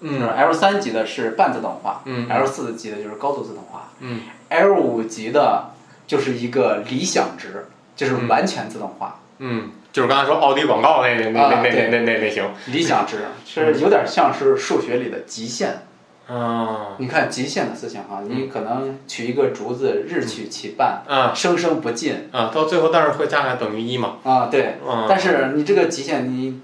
[0.00, 5.70] 嗯 L 三级的是半自动化，嗯 l 四级的就是高度自动化嗯，L 五级的
[6.06, 9.20] 就是一个理想值，就是嗯完全自动化。
[9.38, 12.44] 嗯，就是刚才说奥迪广告那那那那那那类型。
[12.66, 15.86] 理想值是有点像是数学里的极限。
[16.26, 22.50] 啊你看极限的思想哈，你可能取一个竹子，日取其半，啊生生不尽啊！
[22.54, 24.16] 到最后，但是会加起来等于一嘛？
[24.22, 24.76] 啊，对。
[24.86, 26.62] 嗯，但是你这个极限，你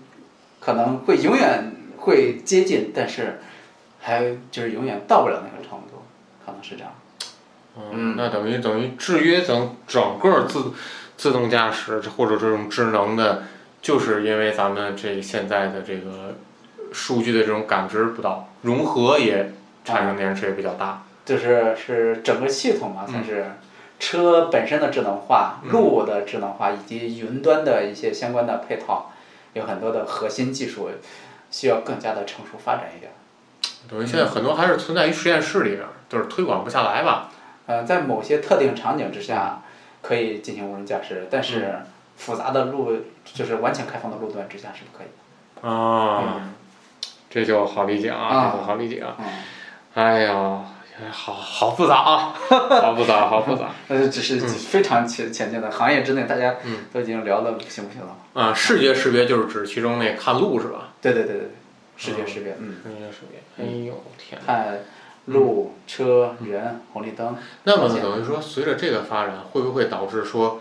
[0.61, 3.41] 可能会永远会接近，但是
[4.01, 6.03] 还就是永远到不了那个程度，
[6.45, 6.93] 可能是这样。
[7.93, 10.73] 嗯，那等于等于制约整整个自
[11.17, 13.43] 自动驾驶或者这种智能的，
[13.83, 16.35] 就是因为咱们这现在的这个
[16.93, 19.53] 数据的这种感知不到，融合也
[19.85, 21.03] 产生延迟也比较大。
[21.25, 23.47] 就是是整个系统嘛，嗯算是
[23.99, 29.13] 车本身的智能化、嗯路的智能化以及云端的一些相关的配套，
[29.53, 30.89] 有很多的核心技术
[31.51, 33.13] 需要更加的成熟发展一点。
[33.89, 37.31] 等于现在很多还是存在于实验室里边，就是推广不下来吧？
[37.67, 39.63] 呃，在某些特定场景之下
[40.03, 45.07] 可以进行无人驾驶，但是嗯复杂的路就是完全开放的路段之下是不可以
[45.63, 45.69] 的。
[45.69, 46.51] 啊，
[47.31, 49.17] 这就好理解啊，啊这就好理解啊。
[49.21, 49.27] 嗯，
[49.95, 50.61] 哎呀，
[51.11, 52.35] 好好复杂啊，
[52.83, 53.71] 好复杂，好复杂。
[53.89, 58.17] 那就，只是非常前前进的行业之内，大家嗯都已经聊的不行不行了。
[58.35, 60.89] 啊，视觉识别就是指其中那看路是吧？
[61.01, 61.51] 对对对对对，
[61.97, 63.65] 视觉识别，嗯，视觉识别。
[63.65, 64.41] 哎呦天！
[64.45, 64.81] 看
[65.27, 67.37] 路、车、人、红绿灯。
[67.65, 70.61] 那么等于说，随着这个发展，会不会导致说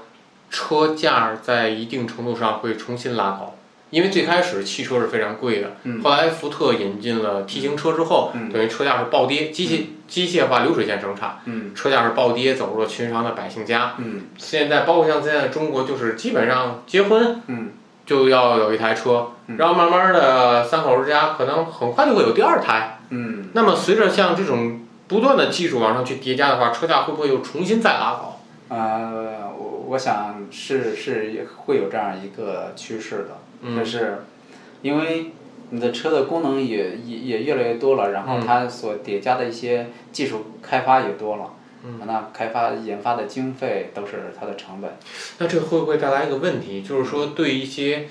[0.50, 3.56] 车价在一定程度上会重新拉高？
[3.90, 13.96] 因为最开始汽车是非常贵的，嗯后来福特引进了 T 型车之后，嗯等于车价是暴跌，机械机械化流水线生产，嗯车价是暴跌，走入了寻常的百姓家。
[13.98, 17.72] 嗯现在包括像现在中国，就是基本上结婚嗯
[18.06, 23.00] 就要有一台车，嗯然后慢慢的三口之家可能很快就会有第二台。
[23.10, 28.40] 嗯，那么随着像这种不断的技术往上去叠加的话，车价会不会又重新再拉高？
[28.70, 34.24] 呃，我我想是是也会有这样一个趋势的，嗯就是
[34.82, 35.32] 因为
[35.72, 44.98] 你的车的功能也也也越来越多了，然后嗯它所叠加的一些技术开发也多了，嗯那开发研发的经费都是它的成本。
[45.38, 48.08] 那这会不会带来一个问题，就是说对一些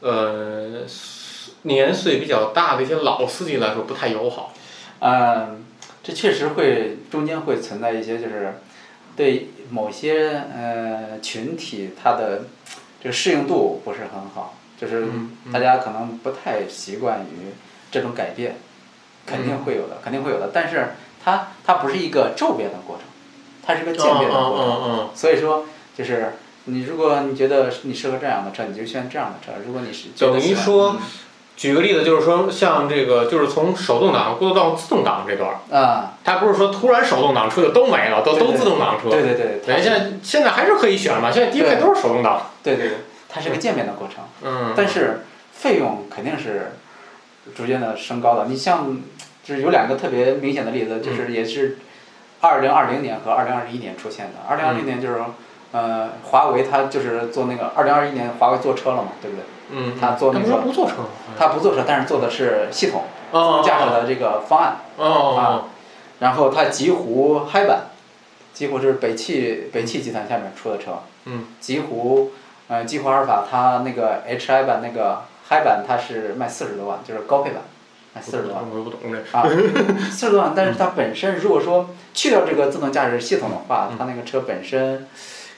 [0.00, 0.82] 呃
[1.62, 4.52] 年岁比较大的一些老司机来说不太友好？
[5.00, 5.64] 嗯，
[6.02, 8.54] 这确实会中间会存在一些，就是
[9.16, 12.44] 对某些呃群体它的
[13.02, 15.04] 这个适应度不是很好，就是
[15.44, 17.54] 嗯大家可能不太习惯于
[17.92, 18.56] 这种改变，
[19.24, 20.50] 肯定会有的，肯定会有的。
[20.52, 23.04] 但是它它不是一个骤变的过程，
[23.64, 24.66] 它是个渐变的过程。
[24.66, 25.64] 嗯嗯所以说，
[25.96, 26.32] 就是
[26.64, 30.96] 你如果你觉得你适合这样的车，你就选这样的车；如果你是等于说
[31.54, 39.10] 举个例子，就是说像这个，就是从手动挡过渡到自动挡这段儿，嗯啊，它不是说突然手动挡车就都没了，都都自动挡车。
[39.10, 42.50] 对对对，等于现在现在还是可以选嘛，现在低配都是手动挡。
[42.62, 42.98] 对对对，
[43.32, 44.24] 它是个渐变的过程。
[44.42, 45.20] 嗯，但是
[45.52, 46.72] 费用肯定是
[47.56, 48.44] 逐渐的升高的。
[48.46, 49.00] 你像，
[49.42, 51.78] 就是有两个特别明显的例子，嗯就是也是
[52.40, 54.32] 二零二零年和二零二一年出现的。
[54.48, 55.24] 二零二零年就是，
[55.72, 59.44] 呃，华为它就是做那个二零二一年华为做车了嘛，对不对？
[59.74, 60.96] 嗯，它做那个他不是不坐车？
[61.38, 64.76] 它不做车，但是做的是系统自哦动驾驶的这个方案。
[64.96, 65.64] 哦哦啊
[66.18, 67.86] 然后它极狐嗨版，
[68.52, 71.02] 极狐就是北汽北汽集团下面出的车。
[71.24, 71.46] 嗯。
[71.58, 72.30] 极狐，
[72.72, 77.60] 呃，激活阿尔法它那个 HI 版那个 Hi 版它是卖四十多万，就是高配版，
[78.14, 79.18] 卖四十多万我不懂这。
[79.36, 79.44] 啊，
[80.10, 80.54] 四十多万。
[80.56, 85.06] 但是它本身如果说去掉这个自动驾驶系统的话，嗯它那个车本身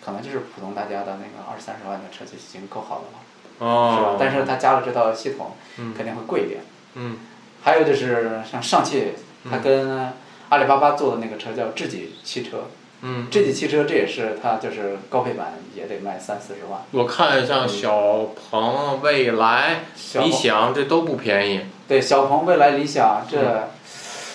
[0.04, 4.16] 可能就是普通大家的那个二三十万的车就已经够好的了，是吧哦。？
[4.18, 6.62] 但是它加了这套系统，嗯肯定会贵一点。
[6.94, 7.18] 嗯
[7.62, 9.12] 还有就是像上汽，
[9.48, 10.12] 它跟
[10.48, 12.64] 阿里巴巴做的那个车叫智己汽车，
[13.06, 16.80] 嗯，这几汽车这也是它就是高配版也得卖三四十万。
[16.92, 21.60] 我看像小鹏、蔚来、小理想这都不便宜。
[21.86, 23.68] 对，小鹏、蔚来、理想这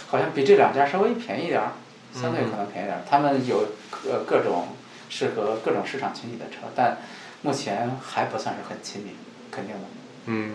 [0.09, 1.71] 好像比这两家稍微便宜点儿，
[2.13, 3.01] 相对可能便宜点儿。
[3.09, 4.67] 他们有各各种
[5.09, 6.99] 适合各种市场群体的车，但
[7.41, 9.15] 目前还不算是很亲民，
[9.49, 9.81] 肯定的。
[10.31, 10.51] 嗯，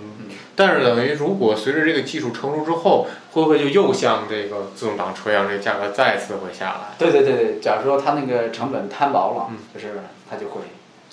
[0.55, 6.95] 但是等于如果随着这个技术成熟之后，会不会就又像这个自动挡车一样，这个价格再次会下来？
[6.97, 10.61] 对对对对，假如说它那个成本摊薄了，嗯就是它就会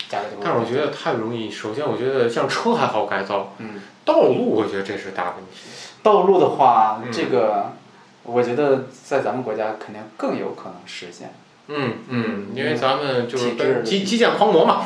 [0.08, 0.43] 价格就会。
[0.43, 1.50] 但是我觉得太容易。
[1.50, 5.69] 首先，我觉得像车还好改造，嗯，道路我觉得这是大问题。
[6.04, 7.74] 道路的话，嗯这个
[8.21, 11.34] 我觉得在咱们国家肯定更有可能实现。
[11.67, 14.86] 嗯嗯，因为咱们就是基基建狂魔嘛。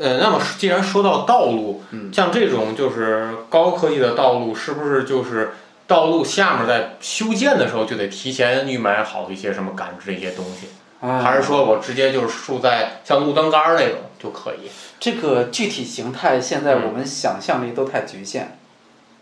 [0.00, 5.52] 呃，那么既然说到道路，嗯像这种就是高科技的道路，是不是就是
[5.86, 10.68] 道路下面在修建的时候就得提前预埋好一些什么感知一些东西，
[11.06, 14.70] 啊还是说我直接就是竖在像路灯杆儿那种就可以？
[14.98, 18.58] 这个具体形态，现在嗯我们想象力都太局限，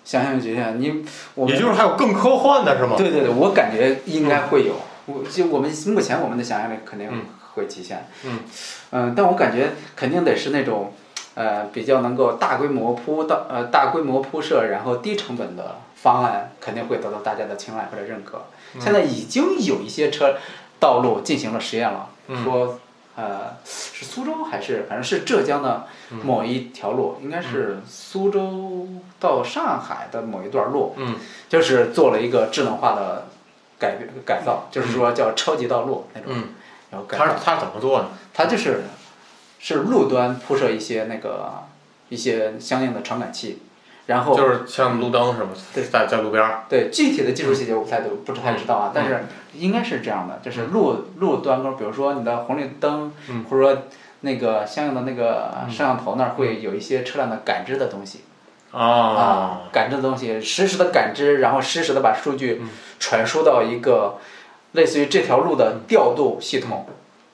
[0.04, 0.80] 想象力局限。
[0.80, 2.94] 你我们也就是还有更科幻的是吗？
[2.96, 4.74] 对对对，我感觉应该会有。
[5.06, 7.22] 我就我们目前我们的想象力肯定嗯
[7.54, 8.06] 会极限。
[8.24, 8.40] 嗯
[8.90, 10.92] 嗯但我感觉肯定得是那种
[11.34, 18.38] 呃比较能够大规模铺到呃大规模铺设，然后低成本的方案，肯定会得到大家的青睐或者认可。
[18.74, 20.36] 嗯现在已经有一些车
[20.78, 22.78] 道路进行了实验了，嗯说
[23.16, 28.86] 呃是苏州还是反正是浙江的嗯某一条路，应该是苏州
[29.18, 31.16] 到上海的某一段路，嗯
[31.48, 33.26] 就是做了一个智能化的
[33.78, 36.48] 改变改造，就是说叫超级道路那种，嗯，
[36.90, 38.08] 然后改造它是它怎么做的？
[38.38, 38.84] 它就是
[39.58, 41.64] 是路端铺设一些那个
[42.08, 43.58] 一些相应的传感器，
[44.06, 45.48] 然后就是像路灯是吗？
[45.74, 46.62] 对在在路边儿。
[46.68, 49.24] 对具体的技术细节我不太都不太知道啊，但是
[49.54, 53.82] 应该是这样的，就是路路端沟，比如说你的红绿灯，嗯或者说
[54.20, 58.20] 那个相应的那个摄像头那儿会有一些车辆的感知的东西。
[58.70, 62.68] 啊，感知的东西，实时的感知，然后实时的把数据嗯
[63.00, 64.18] 传输到一个
[64.74, 66.86] 类似于这条路的调度系统。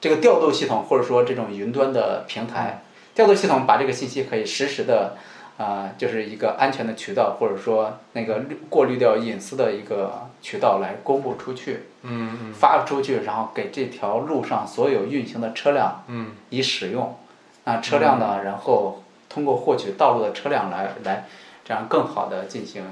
[0.05, 2.83] 这个调度系统或者说这种云端的平台，
[3.15, 5.17] 调度系统把这个信息可以实时的，
[5.57, 17.17] 啊、就是一个安全的渠道，或者说那个过滤掉隐私的一个渠道来公布出去，嗯嗯发出去，然后给这条路上所有运行的车辆嗯以使用。
[17.65, 21.25] 那车辆呢，然后通过获取道路的车辆来来，
[21.65, 22.85] 这样更好的进行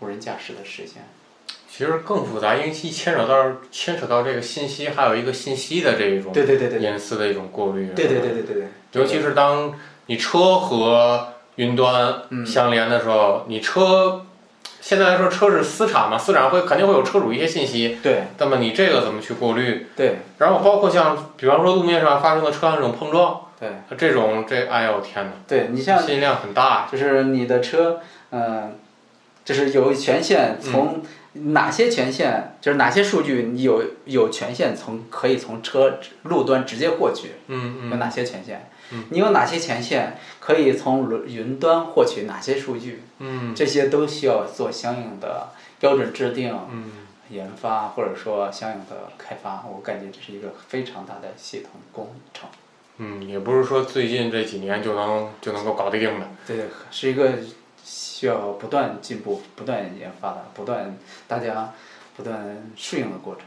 [0.00, 1.04] 无人驾驶的实现。
[1.78, 7.92] 其实更复杂，因为其牵扯到牵扯到这个信息，还有一个信息的这一种对对对对对隐私的一种过滤。
[7.94, 9.72] 对对对对对对，尤其是当
[10.06, 14.26] 你车和云端嗯相连的时候，你车
[14.80, 19.86] 现在来说车是私产嘛，私产会肯定会有车主一些信息，对那么你这个怎么去过滤？
[19.94, 26.88] 对然后包括像比方说路面上发生的车辆这种碰撞，对这种这哎呦天哪，对，你像信息量很大。
[26.90, 28.00] 就是你的车，
[28.32, 28.76] 嗯、
[29.44, 38.70] 就是有权限从哪些权限，就是哪些数据你有有权限从可以从车路端直接获取，嗯嗯有哪些权限？
[38.90, 43.02] 嗯你有哪些权限可以从云端获取哪些数据？
[43.18, 46.90] 嗯这些都需要做相应的标准制定、嗯
[47.30, 49.62] 研发，或者说相应的开发。
[49.70, 52.48] 我感觉这是一个非常大的系统工程。
[52.96, 56.26] 嗯，也不是说最近这几年就能就能够搞得定的。
[56.46, 56.56] 对，
[56.90, 57.34] 是一个
[58.18, 60.96] 需要不断进步、不断研发的、不断
[61.28, 61.72] 大家
[62.16, 63.44] 不断适应的过程。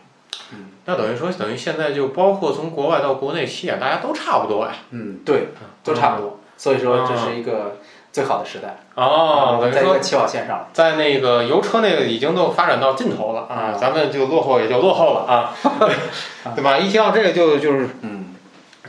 [0.53, 4.71] 嗯那等于说，等于现在就包括从国外到国内起点，大家都差不多呀。
[4.91, 5.49] 嗯，对，
[5.84, 6.39] 都差不多。
[6.55, 7.77] 所以说，这是一个
[8.13, 8.77] 最好的时代。
[8.95, 10.69] 哦，等于说在一个起跑线上。
[10.71, 15.53] 在那个油车那个已经都发展到尽头了啊，咱们就落后也就落后了啊，
[16.55, 16.77] 对吧？
[16.77, 18.11] 一提到这个就就是嗯，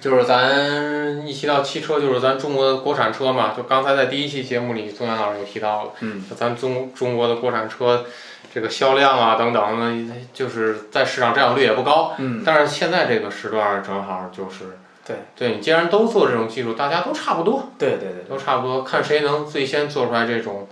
[0.03, 3.55] 就是咱一提到汽车，就是咱中国的国产车嘛。
[3.57, 8.05] 就刚才在第一期节目里，宗元老师也提到了，嗯，咱中中国的国产车
[8.53, 12.15] 这个销量啊等等呢，就是在市场占有率也不高。
[12.19, 20.67] 嗯，但是现在这个时段正好就是，对，对你既然都做这种技术，大家都差不多，对对对都差不多，看谁能最先做出来这种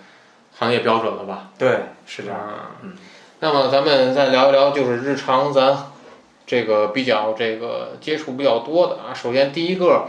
[0.58, 1.50] 行业标准了吧？
[1.56, 2.40] 对，是这样。
[2.82, 2.94] 嗯，
[3.38, 5.89] 那么咱们再聊一聊，就是日常咱
[6.50, 9.14] 这个比较这个接触比较多的啊。
[9.14, 10.06] 首先第一个，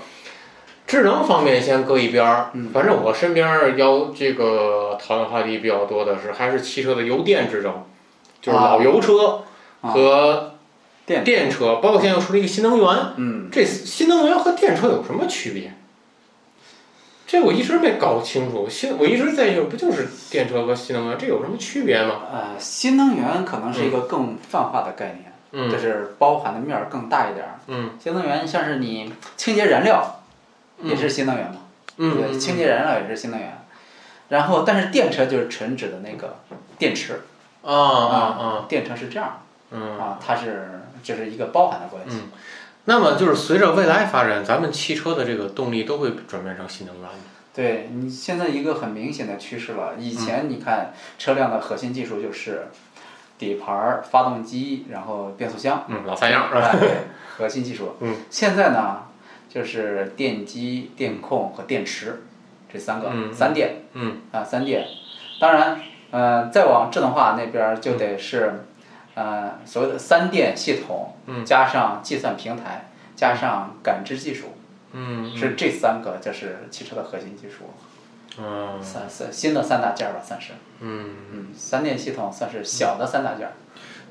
[0.87, 2.49] 智能方面先搁一边儿。
[2.55, 7.83] 嗯反正我身边儿要这个讨论话题比较多的是，还是汽车的油电之争，
[8.41, 9.43] 就是老油车
[9.81, 10.55] 和
[11.05, 12.87] 电电车，包括现在又出了一个新能源。
[13.17, 15.75] 嗯，这新能源和电车有什么区别？
[17.27, 22.23] 这我一直没搞清楚，新我一直在想，不就是电车和新能源，这有什么区别吗？
[22.33, 27.59] 呃，新能源可能是一个更泛化的概念，嗯就是包含的面儿更大一点儿。
[27.67, 30.21] 嗯新能源像是你清洁燃料，
[30.81, 31.61] 也是新能源嘛，
[31.97, 32.31] 对不对？
[32.31, 33.57] 嗯清洁燃料也是新能源。
[34.29, 36.37] 然后，但是电车就是纯指的那个
[36.77, 37.21] 电池
[37.63, 39.97] 啊啊啊，电车是这样嗯。
[39.99, 42.17] 啊，它是这是一个包含的关系。
[42.17, 42.31] 嗯
[42.85, 47.07] 那么就是随着未来发展，咱们汽车的这个动力都会转变成新能源。
[47.53, 52.69] 对你现在一个很明显的趋势了，以前你看车辆的核心技术就是
[53.41, 56.61] 底盘儿、发动机，然后变速箱，嗯，老三样是吧？
[56.61, 56.89] 哎，对，
[57.35, 57.95] 核心技术。
[57.99, 58.17] 嗯。
[58.29, 59.07] 现在呢，
[59.49, 62.21] 就是电机、电控和电池
[62.71, 64.85] 这三个，嗯三电嗯啊，三电。
[65.39, 68.63] 当然，呃，再往智能化那边儿就得是，
[69.15, 74.49] 呃，所谓的三电系统，嗯加上计算平台，加上感知技术，
[74.91, 77.63] 嗯是这三个就是汽车的核心技术。
[78.39, 80.53] 嗯三三新的三大件儿吧，算是。
[80.79, 81.09] 嗯。
[81.33, 83.53] 嗯，三电系统算是小的三大件儿。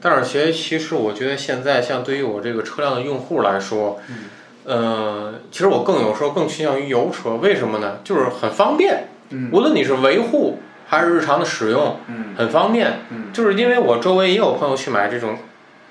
[0.00, 4.16] 但是其实其实我觉得现在像对于我这个车辆的用户来说，嗯
[4.64, 7.98] 呃，其实我更有时候更倾向于油车，为什么呢？
[8.04, 13.00] 就是很方便，嗯无论你是维护还是日常的使用，嗯很方便。
[13.11, 15.38] 嗯就是因为我周围也有朋友去买这种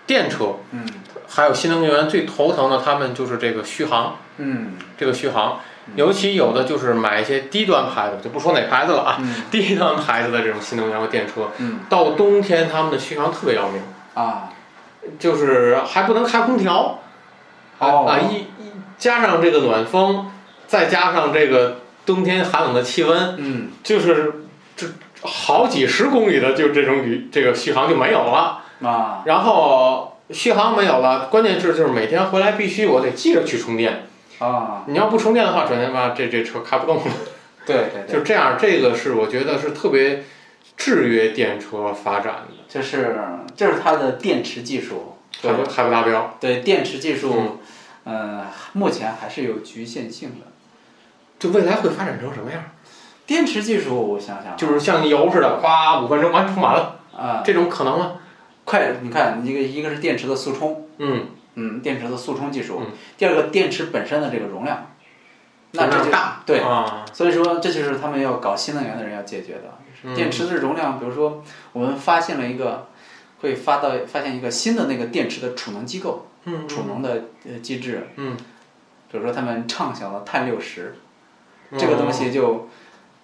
[0.07, 0.85] 电车，嗯
[1.27, 5.59] 还有新能源，最头疼的他们就是这个续航，嗯这个续航，
[5.95, 13.81] 尤其有的就是买一些低端牌子，就不说哪牌子了啊，嗯低端牌子的这种新能源和电车，嗯到冬天他们的续航特别要命。
[14.13, 14.49] 啊
[15.17, 16.99] 就是还不能开空调，
[17.79, 20.29] 啊哦啊一一加上这个暖风，
[20.67, 24.85] 再加上这个冬天寒冷的气温，嗯就是这
[25.21, 34.08] 好几十公里的就这种旅这个续航就没有了，啊然后续航没有了，关键是就是每天回来必须我得记着去充电，
[34.39, 37.03] 啊，你要不充电的话，转天吧这这车开不动了，
[37.65, 40.23] 对对对，就这样，这个是我觉得是特别
[40.77, 43.19] 制约电车发展的，就是
[43.55, 46.37] 这是它的电池技术，还不还不达标。
[46.39, 47.59] 对电池技术，
[48.05, 50.47] 嗯，目前还是有局限性的。
[51.37, 52.61] 就未来会发展成什么样？
[53.25, 58.13] 电池技术，我想想啊，就是像油似的，夸五分钟完充满了，啊，这种可能吗？
[58.65, 61.27] 快，你看一个一个是电池的速充，嗯，
[61.59, 64.91] 嗯，电池的速充技术嗯，第二个电池本身的这个容量，
[65.71, 69.77] 那这就大，对，啊，所以说这就是他们要搞新能源的人要解决的。
[70.03, 70.15] 嗯。
[70.15, 71.43] 电池的容量，比如说
[71.73, 72.87] 我们发现了一个，
[73.41, 78.37] 会发到发现一个新的那个电池的储能机构，嗯储能的呃机制，嗯，
[79.11, 80.95] 比如说他们畅想的碳六十，
[81.77, 82.69] 这个东西就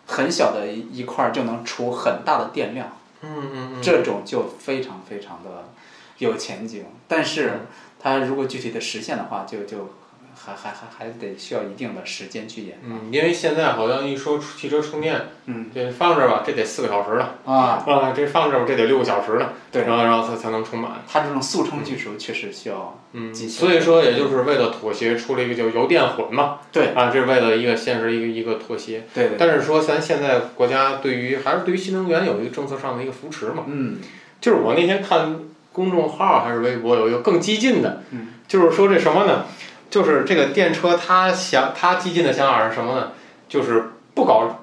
[0.06, 5.70] 很小的一一块儿就能储很大的电量，嗯嗯嗯，这种就非常非常的
[6.18, 6.86] 有前景。
[7.08, 7.62] 但是
[8.06, 9.96] 它如果具体的实现的话，就就
[10.36, 12.88] 还还还还得需要一定的时间去研发。
[12.88, 15.72] 嗯，因为现在好像一说汽车充电，嗯。
[15.74, 19.86] 这放这儿吧，这得四个小时了，啊，啊，这放这儿吧这得六个小时了，对。
[19.86, 21.02] 然后然后才才能充满。
[21.08, 26.90] 它这种速充技术确实需要嗯，所以说也就是为了妥协，出了一个叫油电混嘛，对。
[26.94, 29.06] 啊，这是为了一个现实一个一个妥协。
[29.16, 33.98] 对对，但是说咱现在国家对于还是对于新能源有一个政策上的一个扶持嘛，嗯。
[34.40, 35.40] 就是我那天看
[35.76, 39.44] 公众号还是微博有一个更激进的，嗯就是说这什么呢？
[39.90, 43.12] 就是这个电车它想它激进的想法是什么呢？
[43.50, 44.62] 就是不搞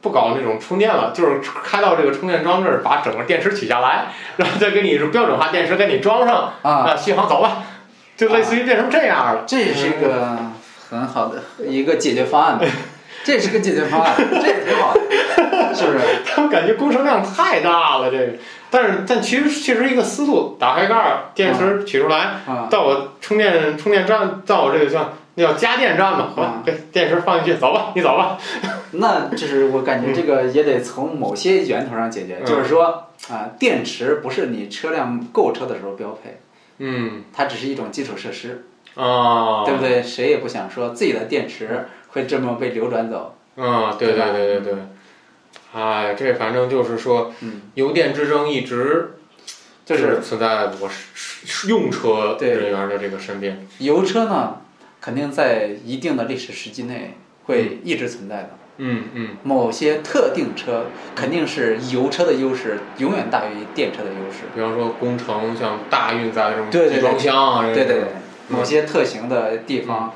[0.00, 4.06] 不搞那种充电了，就是开到这个充电桩这儿，把整个电池取下来，
[4.38, 7.62] 然后再给你是标准化电池给你装上，啊，啊，续航走吧，
[8.16, 9.44] 就类似于变成这样了。
[9.46, 10.36] 这也是一个
[10.90, 12.64] 很好的一个解决方案吧，
[13.22, 16.00] 这也是个解决方案，这也挺好的，是不是？
[16.26, 18.32] 他们感觉工程量太大了，这个。
[18.70, 28.38] 但是，但其实其实一个思路，打开盖儿，电池取出来，啊，到我充电充电站，到我这个叫那叫加电站嘛，好吧嗯，给电池放进去，走吧， 你走吧。
[28.92, 36.40] 那就是我感觉这个也得从某些源头上解决，嗯就是说啊，电池不是你车辆购车的时候标配，
[36.78, 40.02] 嗯它只是一种基础设施，哦，对不对？
[40.02, 43.34] 谁也不想说自己的电池会这么被流转走。
[43.56, 44.74] 嗯，对对对对对。
[45.72, 49.12] 哎，这反正就是说，嗯，油电之争一直
[49.84, 53.66] 就是存在我是是用车对人员的这个身边。
[53.78, 54.62] 油车呢，
[55.00, 58.50] 肯定在一定的历史时期内会一直存在的。
[58.82, 64.38] 嗯嗯某些特定车肯定是油车的优势永远大于电车的优势。
[64.54, 68.08] 比方说工程，像大运载这种集装箱啊，这种对对对，
[68.48, 70.14] 某些特型的地方，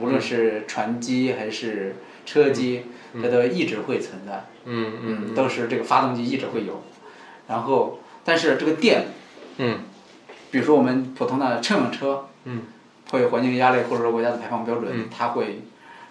[0.00, 1.94] 无论是船机还是
[2.26, 4.44] 车机，嗯这都一直会存在。
[4.64, 6.82] 嗯嗯都是这个发动机一直会有。
[7.48, 9.06] 然后，但是这个电，
[9.58, 9.80] 嗯
[10.50, 12.62] 比如说我们普通的乘用车，嗯，
[13.10, 15.62] 会有环境压力或者说国家的排放标准，嗯它会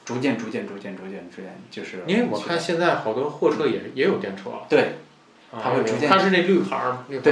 [0.05, 4.95] 逐渐、逐渐、逐渐、逐渐、逐渐，就是因为我看现在好多货车也也有电车了，对
[5.51, 6.81] 啊它会逐渐它是那绿牌？
[7.07, 7.23] 绿牌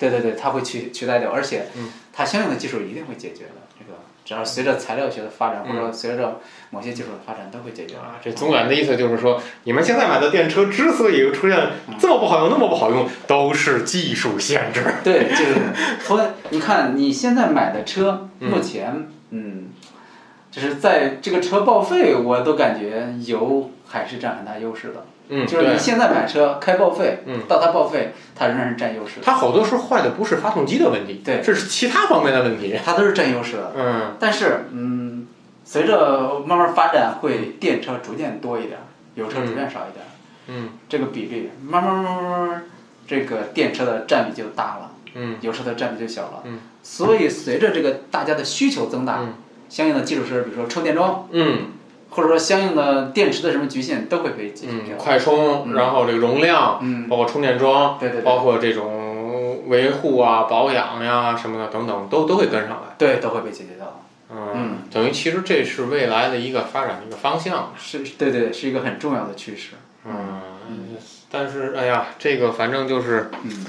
[0.00, 3.50] 对对对，它会取取代掉，而且嗯它相应的技术一定会解决的。
[3.78, 8.00] 这个只要随着材料学的发展，或者说随着某些技术的发展，都会解决的。
[8.00, 11.58] 啊，这总管的意思就是说，你们现在买的电车之所以出现
[11.98, 14.82] 这么不好用、那么不好用，都是技术限制。
[15.04, 15.54] 对，就是
[16.00, 19.66] 说你看你现在买的车，嗯目前嗯，
[20.50, 25.06] 就是在这个车报废，我都感觉油还是占很大优势的。
[25.28, 32.78] 嗯，就是你现在买车开报废，嗯到它报废，它仍然是占优势，它好多时候坏的不是发动机的问题，对这是其他方面的问题。
[32.84, 33.72] 它都是占优势的。
[33.74, 35.26] 嗯但是嗯，
[35.64, 38.78] 随着慢慢发展，会电车逐渐多一点，
[39.14, 40.04] 油车逐渐少一点，
[40.48, 42.64] 嗯这个比例慢慢慢慢
[43.06, 46.42] 这个电车的占比就大了，嗯油车的占比就小了。
[46.44, 49.32] 嗯所以随着这个大家的需求增大，嗯
[49.70, 51.58] 相应的基础设施，比如说充电桩，嗯
[52.14, 62.94] 或者说相应的电池的什么局限，都会被解决嗯，快充，嗯然后这个容量，嗯，包括充电桩，对对对包括这种维护啊、保养呀、什么的等等，都都会跟上来。
[62.96, 64.00] 对，都会被解决掉。
[64.30, 67.72] 嗯嗯，等于其实这是未来的一个发展的一个方向。
[67.78, 69.72] 是，对对，是一个很重要的趋势。
[70.06, 70.40] 嗯，
[71.30, 73.66] 但是哎呀，这个反正就是嗯，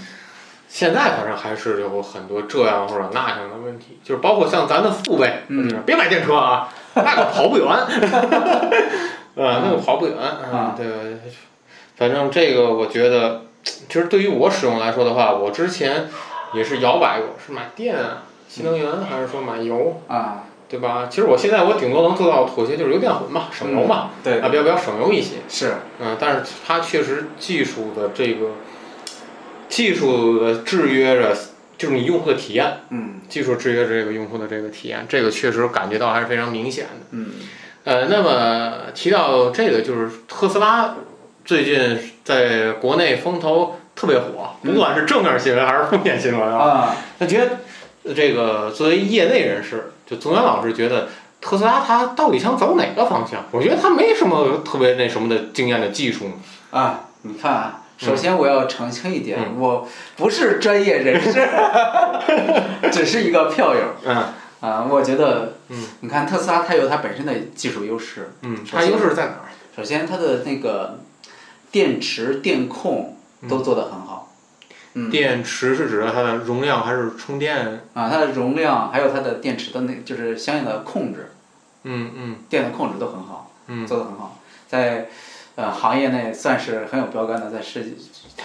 [0.68, 7.68] 现在反正还是有很多这样或者那样的问题，就是包括像咱的父辈，嗯别买电车啊，那个跑不远，
[9.36, 10.86] 啊，那个跑不远啊对，
[11.98, 16.08] 反正这个我觉得，其实对于我使用来说的话，我之前
[16.54, 21.08] 也是摇摆过，是买电啊、新能源还是说买油，啊，对吧？
[21.10, 25.36] 其实我现在我顶多能做到妥协，就是油电混嘛，省油嘛，对啊，，比较比较省油一些。
[25.50, 28.52] 是，嗯，但是它确实技术的这个
[29.68, 31.36] 技术的制约着，
[31.78, 36.92] 就是你用户的体验，嗯技术制约着这个用户的这个体验，这个确实感觉到还是非常明显的。
[37.12, 37.32] 嗯
[37.84, 40.96] 呃，那么提到这个，就是特斯拉
[41.44, 46.58] 最近在国内风头特别火，不管是正面新闻还是负面新闻啊。
[46.58, 47.58] 啊，那觉得
[48.04, 51.08] 呃这个作为业内人士，就宗元老师觉得。
[51.42, 53.46] 特斯拉它到底想走哪个方向？
[53.52, 56.32] 我觉得它没什么特别那什么的经验的技术。
[56.72, 59.60] 啊，你看啊，首先我要澄清一点，嗯。
[59.60, 61.48] 我不是专业人士，
[62.92, 63.82] 只是一个票友。
[64.06, 64.16] 嗯。
[64.62, 64.88] 啊。
[64.90, 69.50] 我觉得，嗯，你看特斯拉它有它本身的技术优势，嗯，它优势在哪儿？
[69.76, 71.00] 首先它的那个
[71.72, 73.18] 电池电控
[73.50, 74.32] 都做得很好，
[74.94, 77.84] 嗯，电池是指的它的容量还是充电？
[77.94, 81.32] 啊，它的容量还有它的电池的那就是相应的控制，
[81.84, 82.36] 嗯嗯。
[82.50, 85.10] 电的控制都很好，嗯，做得很好，在
[85.56, 87.92] 呃行业内算是很有标杆的，在世界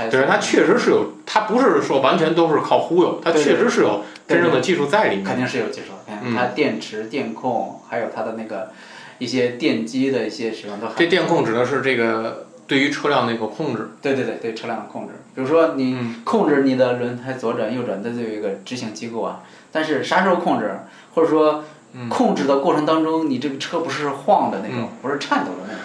[0.08, 5.24] 对，它确实是有，它不是说完全都是靠忽悠，它确实是有真正的技术在里面。
[5.24, 5.92] 肯定是有技术
[6.36, 8.70] 它电池、电控，还有它的那个
[9.18, 13.90] 一些电机的一些使用都很这电控指的是这个对于车辆的一个控制。
[14.00, 19.42] 对对对对车辆的控制，比如说你嗯控制你的轮胎左转右转，它就有一个执行机构啊。
[19.72, 20.80] 但是啥时候控制，
[21.14, 25.80] 或者说嗯控制的过程当中，你这个车不是晃的那种，不是颤抖的那种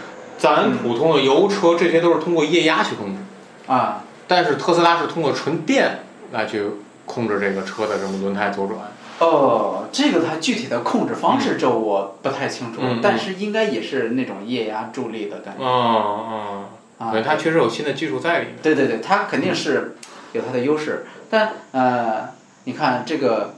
[0.45, 3.21] 咱普通的油车这些都是通过液压去控制，
[3.65, 4.03] 啊。
[4.27, 6.63] 但是特斯拉是通过纯电来去
[7.05, 8.79] 控制这个车的这么轮胎左转。
[9.17, 16.65] 哦，这个它具体的控制方式这我不太清楚，但是应该也是那种液压助力的感觉嗯
[16.99, 17.11] 啊。
[17.11, 18.55] 对，它确实有新的技术在里面。
[18.61, 19.95] 对对对，它肯定是
[20.33, 22.29] 有它的优势，但呃，
[22.65, 23.55] 你看这个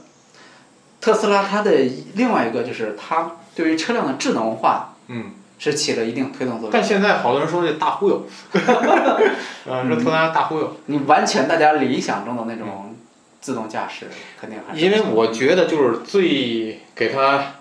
[1.00, 1.72] 特斯拉，它的
[2.14, 6.70] 另外一个就是它对于车辆的智能化嗯，是起了一定推动作用。
[6.72, 8.26] 但现在好多人说这大忽悠，
[9.68, 10.76] 啊， 说特斯拉大忽悠。
[10.86, 12.96] 你完全大家理想中的那种
[13.40, 14.06] 自动驾驶，
[14.40, 17.54] 肯定还是因为我觉得就是最给他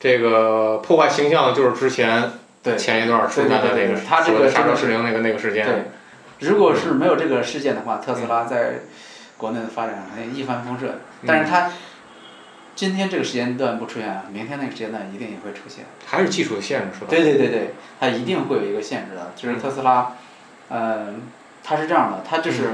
[0.00, 2.32] 这个破坏形象的，就是之前
[2.62, 5.64] 对前一段出现的那个他这个刹车失灵那个那个事件。
[5.64, 8.80] 对，如果是没有这个事件的话，特斯拉在
[9.36, 10.92] 国内的发展肯定一帆风顺。
[11.26, 11.70] 但是它
[12.74, 15.84] 今天这个时间段不出现，明天那个时间段一定也会出现。
[16.06, 17.06] 还是技术的限制是吧？
[17.08, 20.14] 对对对对，它一定会有一个限制的，就是特斯拉，
[20.70, 21.22] 嗯，
[21.62, 22.70] 它是这样的，它就是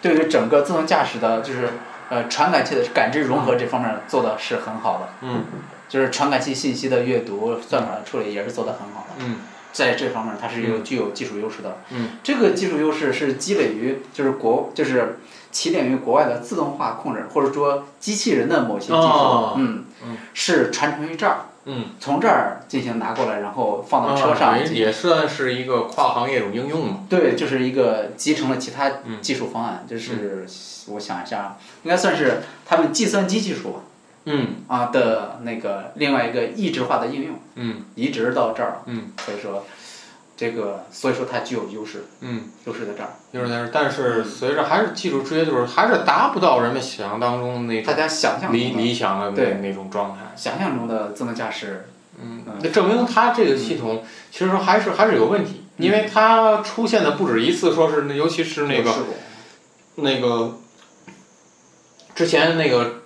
[0.00, 1.70] 对于整个自动驾驶的，就是
[2.10, 5.44] 呃传感器的感知融合这方面做的是很好的，嗯。
[5.86, 9.36] 就是传感器信息的阅读、算法的处理也是做的很好的，嗯。
[9.72, 11.78] 在这方面它是有具有技术优势的。
[11.90, 15.18] 嗯，这个技术优势是积累于就是国就是
[15.54, 20.16] 起点于国外的自动化控制，或者说机器人的某些技术，哦嗯嗯。
[20.34, 21.46] 是传承于这儿。
[21.66, 27.04] 嗯，从这儿进行拿过来，然后放到车上啊进行也算是一个跨行业一种应用嘛。
[27.08, 29.22] 对，就是一个集成了其他嗯。
[29.22, 30.44] 技术方案，就是
[30.88, 33.80] 我想一下，应该算是他们计算机技术吧，
[34.24, 34.56] 嗯。
[34.66, 37.76] 啊的那个另外一个异质化的应用，嗯。
[37.94, 39.12] 移植到这儿，嗯。
[39.24, 39.64] 所以说
[40.36, 50.32] 这个所以说它具有优势，嗯，优势在这儿，优势在这儿，但是随着还是技术制约，就是还是达不到人们想象当中那种大家想象理理想的那对那种状态。
[50.34, 51.88] 想象中的自动驾驶，
[52.20, 58.92] 嗯嗯，那证明它这个系统其实说还是还是有问题，因为它出现的不止一次，说是那尤其是那个
[59.96, 60.58] 那个
[62.14, 63.02] 之前那个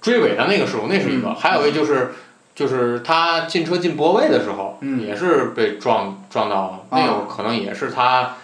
[0.00, 2.12] 追尾的那个事故，那是一个，嗯还有一个就是
[2.60, 5.00] 就是他进车进泊位的时候，嗯。
[5.00, 8.36] 也是被撞撞到了，那啊个可能也是他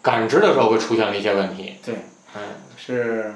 [0.00, 1.76] 感知的时候会出现了一些问题。
[1.84, 1.96] 对，
[2.34, 2.40] 嗯
[2.78, 3.34] 是，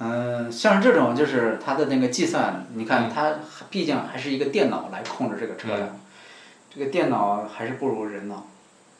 [0.00, 3.36] 嗯、像是这种就是它的那个计算，你看它
[3.70, 5.98] 毕竟还是一个电脑来控制这个车辆，
[6.72, 8.46] 这个电脑还是不如人脑，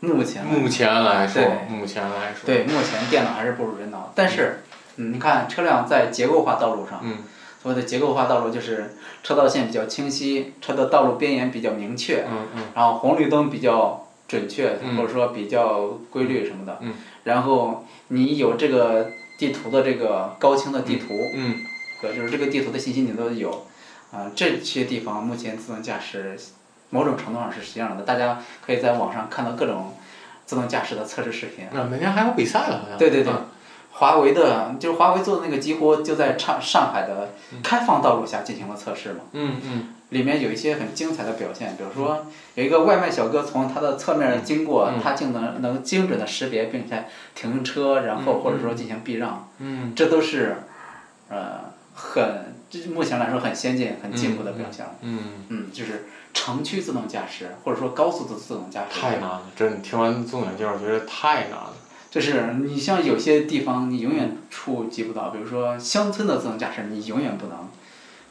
[0.00, 4.62] 目前目前来说对，目前来说，对，目前电脑还是不如人脑，但是，
[4.96, 7.18] 嗯，你看车辆在结构化道路上，嗯
[7.62, 16.78] 所谓的结构化道路就是车道线比较清晰，车的道路边沿比较明确，嗯嗯然后红绿灯比较准确，嗯或者说比较规律什么的。
[16.80, 16.94] 嗯
[17.24, 21.14] 然后你有这个地图的这个高清的地图，
[22.02, 23.66] 就是这个地图的信息你都有。
[24.10, 26.34] 啊、这些地方目前自动驾驶
[26.88, 29.94] 某种程度上是实现了的，大家可以在网上看到各种
[30.46, 31.66] 自动驾驶的测试视频。
[31.72, 32.96] 那明年还有比赛了，好像。
[32.96, 33.47] 对对对嗯，
[33.98, 37.34] 华为的就是华为做的那个几乎就在上上海的
[37.64, 39.20] 开放道路下进行了测试嘛。
[39.32, 39.94] 嗯嗯。
[40.10, 45.00] 里面有一些很精彩的表现，比如说有一个外卖小哥从他的侧面经过，嗯。
[45.02, 49.92] 他竟能能精准的识别并且停车，然后嗯或者说进行避让，嗯。
[49.96, 50.58] 这都是
[51.28, 54.86] 呃很这目前来说很先进、很进步的表现。
[54.86, 54.92] 了。
[55.02, 55.18] 嗯，
[55.48, 61.72] 嗯，就是城区自动驾驶或者说高速的自动驾驶，太难了，真的听完宗远介绍，觉得太难了。
[62.10, 67.68] 就是你像有些地方你永远触及不到，比如说乡村的自动驾驶，你永远不能，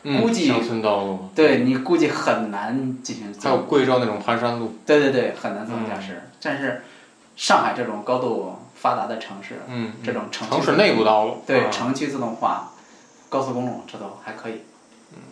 [0.03, 3.57] 嗯估计乡村道路，对你估计很难进行还有。
[3.59, 6.23] 贵州那种盘山路，对对对，很难自动驾驶。
[6.41, 6.81] 但是
[7.35, 12.71] 上海这种高度发达的城市，嗯，这种城区城市内部道路，对啊城区自动化、
[13.29, 14.61] 高速公路这都还可以。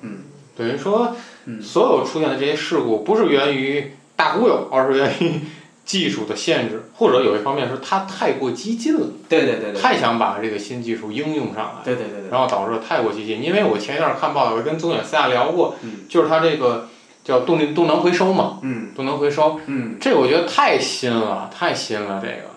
[0.01, 0.19] 嗯
[0.55, 1.15] 等于说，
[1.45, 5.41] 嗯所有出现的这些事故，不是源于大忽悠，而是源于
[5.85, 13.41] 技术的限制，或者有一方面是它太过激进了，对对对对，太想把这个新技术应用上来，对对对对，然后导致太过激进。
[13.41, 16.89] 因为我前一段看报道，我跟宗远私下聊过，嗯就是它这个
[17.23, 22.55] 叫动力动能回收嘛，嗯动能回收，嗯这个我觉得太新了，太新了，这个。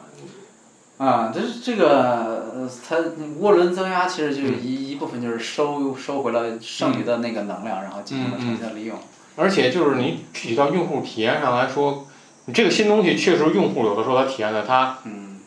[0.98, 2.96] 啊，这是这个呃它
[3.40, 8.98] 涡轮增压其实就是一一部分就是收收回了剩余的那个能量，然后进行了重新的利用。
[9.36, 12.07] 而且就是你具体到用户体验上来说，你
[12.52, 15.40] 这个新东西确实用户有的时候他体验的他嗯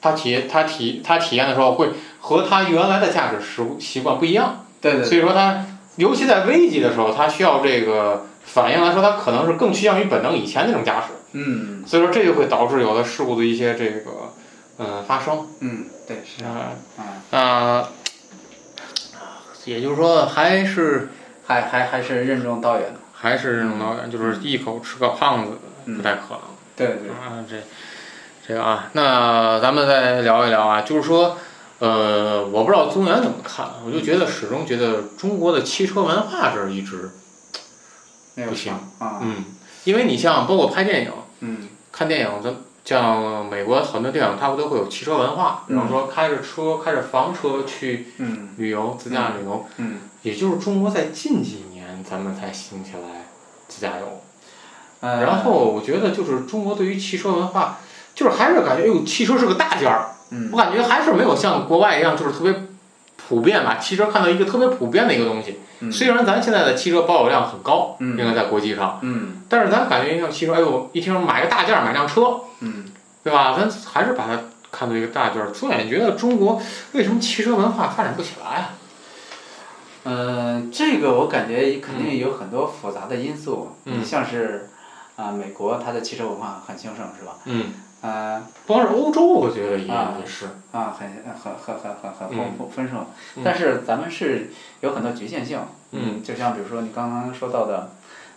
[0.00, 5.64] 他体他体他体验的时候会和他原来的驾驶习习惯不一样，对对所以说他
[5.96, 14.32] 尤其在危急的时候，他需要这个反应来说，他可能是更趋向于本能以前那种驾驶，嗯所以说这就会导致有的事故的一些这个
[14.78, 16.72] 嗯发生嗯对是啊
[17.32, 17.88] 啊，啊，
[19.66, 21.10] 也就是说还是
[21.46, 23.00] 还还还是任重道远的。
[23.12, 25.58] 还是任重道远，就是一口吃个胖子
[25.96, 26.40] 不太可能。
[26.76, 27.10] 对对。
[27.10, 27.56] 啊，这
[28.46, 31.36] 这个啊，那咱们再聊一聊啊，就是说，
[31.78, 37.10] 呃，我不知道宗元怎么看，我就觉得始终觉得中国的汽车文化这儿一直，
[38.48, 39.20] 不行啊。
[39.22, 39.44] 嗯，
[39.84, 41.68] 因为你像包括拍电影、嗯。
[41.92, 49.98] 看电影，咱像美国很多电影，它不都会有汽车文化，比方说开着车、开着房车去嗯旅游、自驾旅游，嗯。
[50.22, 53.26] 也就是中国在近几年咱们才兴起来
[53.68, 54.22] 自驾游。
[55.00, 57.78] 呃然后我觉得就是中国对于汽车文化，
[58.14, 60.08] 就是还是感觉，哎呦，汽车是个大件儿。
[60.32, 62.54] 嗯我感觉还是没有像国外一样，就是特别
[63.16, 63.78] 普遍吧。
[63.80, 65.58] 汽车看到一个特别普遍的一个东西。
[65.80, 72.84] 嗯虽然咱现在的汽车保有量很高，嗯应该在国际上，嗯但是咱感觉像汽车，哎呦，一听买个大件儿，买辆车，嗯
[73.24, 73.56] 对吧？
[73.58, 74.38] 咱还是把它
[74.70, 75.50] 看作一个大件儿。
[75.50, 76.60] 总也觉得中国
[76.92, 78.70] 为什么汽车文化发展不起来啊？
[80.04, 84.70] 呃，这个我感觉肯定有很多复杂的因素，嗯你像是
[85.20, 87.36] 啊、美国它的汽车文化很兴盛是吧？
[87.44, 90.46] 嗯，呃光是欧洲，我觉得也啊也是。
[90.72, 93.04] 啊，很很很很很很丰富丰盛
[93.36, 94.50] 嗯，但是咱们是
[94.80, 95.60] 有很多局限性，
[95.90, 97.90] 嗯，就像比如说你刚刚说到的，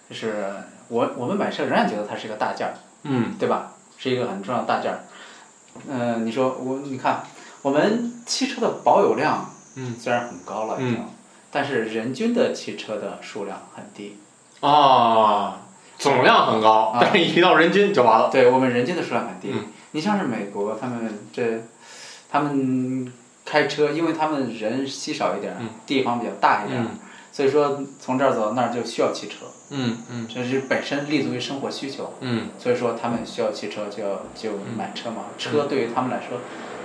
[0.09, 0.51] 就是
[0.89, 2.73] 我我们买车仍然觉得它是一个大件儿，
[3.03, 3.71] 嗯对吧？
[3.97, 4.99] 是一个很重要的大件儿。
[5.87, 7.23] 嗯、你说我你看
[7.61, 11.05] 我们汽车的保有量嗯虽然很高了已经，
[11.51, 14.17] 但是人均的汽车的数量很低。
[14.59, 15.61] 啊，
[16.03, 18.29] 总量很高，啊但是一提到人均就完了。
[18.31, 19.49] 对我们人均的数量很低。
[19.53, 21.61] 嗯你像是美国，他们这，
[22.31, 23.13] 他们
[23.45, 26.83] 开车，因为他们人稀少一点地方比较大一点
[27.31, 32.13] 所以说从这儿走到那儿就需要汽车，嗯嗯这是本身立足于生活需求。
[32.21, 35.25] 嗯所以说他们需要汽车，就要就买车嘛。
[35.37, 36.39] 车对于他们来说，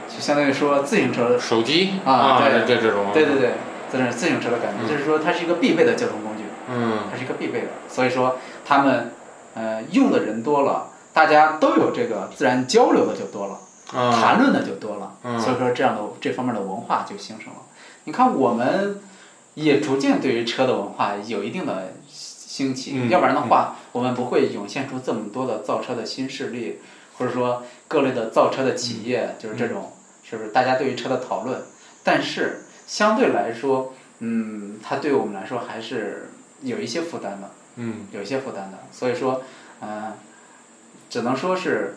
[0.09, 3.53] 就相当于说自行车，手机啊对这这这种，对对对，
[3.91, 7.69] 这是自行车的感觉，就是说它是一个必备的交通工具，嗯它是一个必备的。
[7.89, 8.39] 所以说
[8.69, 9.13] 他们
[9.55, 13.59] 呃用的人多了，大家都有这个自然交流的就多了，
[13.99, 14.13] 啊。
[14.13, 15.41] 谈论的就多了，嗯。
[15.41, 17.61] 所以说这样的这方面的文化就形成了。
[18.05, 19.01] 你看我们
[19.55, 26.79] 也逐渐对于车的文化有一定的兴起，嗯要不然的话，我们不会涌现出这么多的造车的新势力，
[27.17, 29.93] 或者说各类的造车的企业，就是这种，
[30.23, 30.51] 是不是？
[30.51, 31.63] 大家对于车的讨论？
[32.05, 36.31] 但是相对来说，嗯，它对我们来说还是
[36.63, 38.79] 有一些负担的，嗯有一些负担的。
[38.93, 39.43] 所以说，
[39.81, 40.13] 嗯、
[41.09, 41.97] 只能说是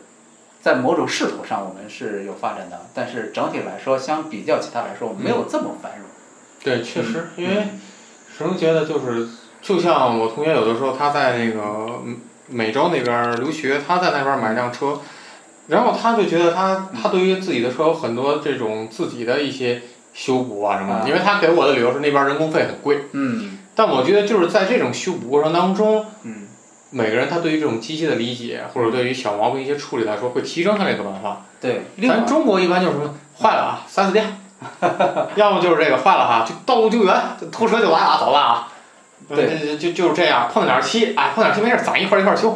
[0.61, 6.07] 在某种势头上我们是有发展的，但是整体来说，相比较其他来说，我们没有这么繁荣。
[6.63, 7.69] 对，确实，因为
[8.37, 9.27] 始终觉得就是，
[9.61, 11.59] 就像我同学有的时候他在那个
[12.05, 12.17] 嗯
[12.47, 14.99] 美洲那边儿留学，他在那边儿买辆车，
[15.67, 19.81] 然后他就觉得他他对于自己的车有很多这种自己的一些
[20.13, 21.01] 修补啊什么啊。
[21.01, 26.47] 的，因为他给我的理由是那边儿人工费很贵，嗯但我觉得就是在这种修补过程当中，嗯
[26.91, 31.43] 每个人他对于这种机械的理解，或者对于小毛病一些处理来说，会提升他这个文化。
[31.59, 34.37] 对，咱中国一般就是什么坏了啊，三四店，
[35.33, 38.67] 要么就是这个坏了哈，就道路救援，就拖车就来了，走了啊。
[39.27, 42.55] 对就就就是这样，碰点漆，哎，碰点漆没事儿，咱一块儿一块儿修。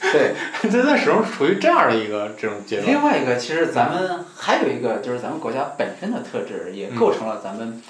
[0.00, 0.34] 对，
[0.68, 2.88] 这那始终是处于这样的一个这种阶段。
[2.90, 7.82] 另外一个，其实咱们还有一个，就是咱们国家本身的特质，也构成了咱们，嗯，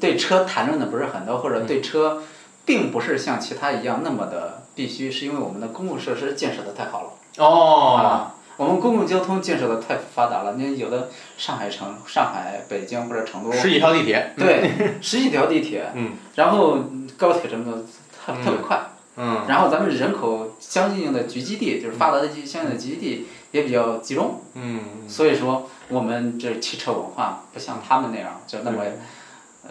[0.00, 2.22] 对车谈论的不是很多，或者对车，
[2.64, 7.10] 并不是像其他一样那么的必须，是因为我们的公共设施建设的太好了。
[7.38, 10.54] 哦，啊，我们公共交通建设的太发达了。
[10.56, 14.34] 你有的上海城、上海、北京或者成都，十几条地铁。
[14.36, 16.78] 对，十几条地铁，嗯，然后
[17.16, 18.80] 高铁什么的特嗯特别快，
[19.16, 28.84] 嗯然后咱们人口相应的聚集地，就是发达的相应的聚集地也比较集中，嗯，所以说我们这汽车文化不像他们那样就那么，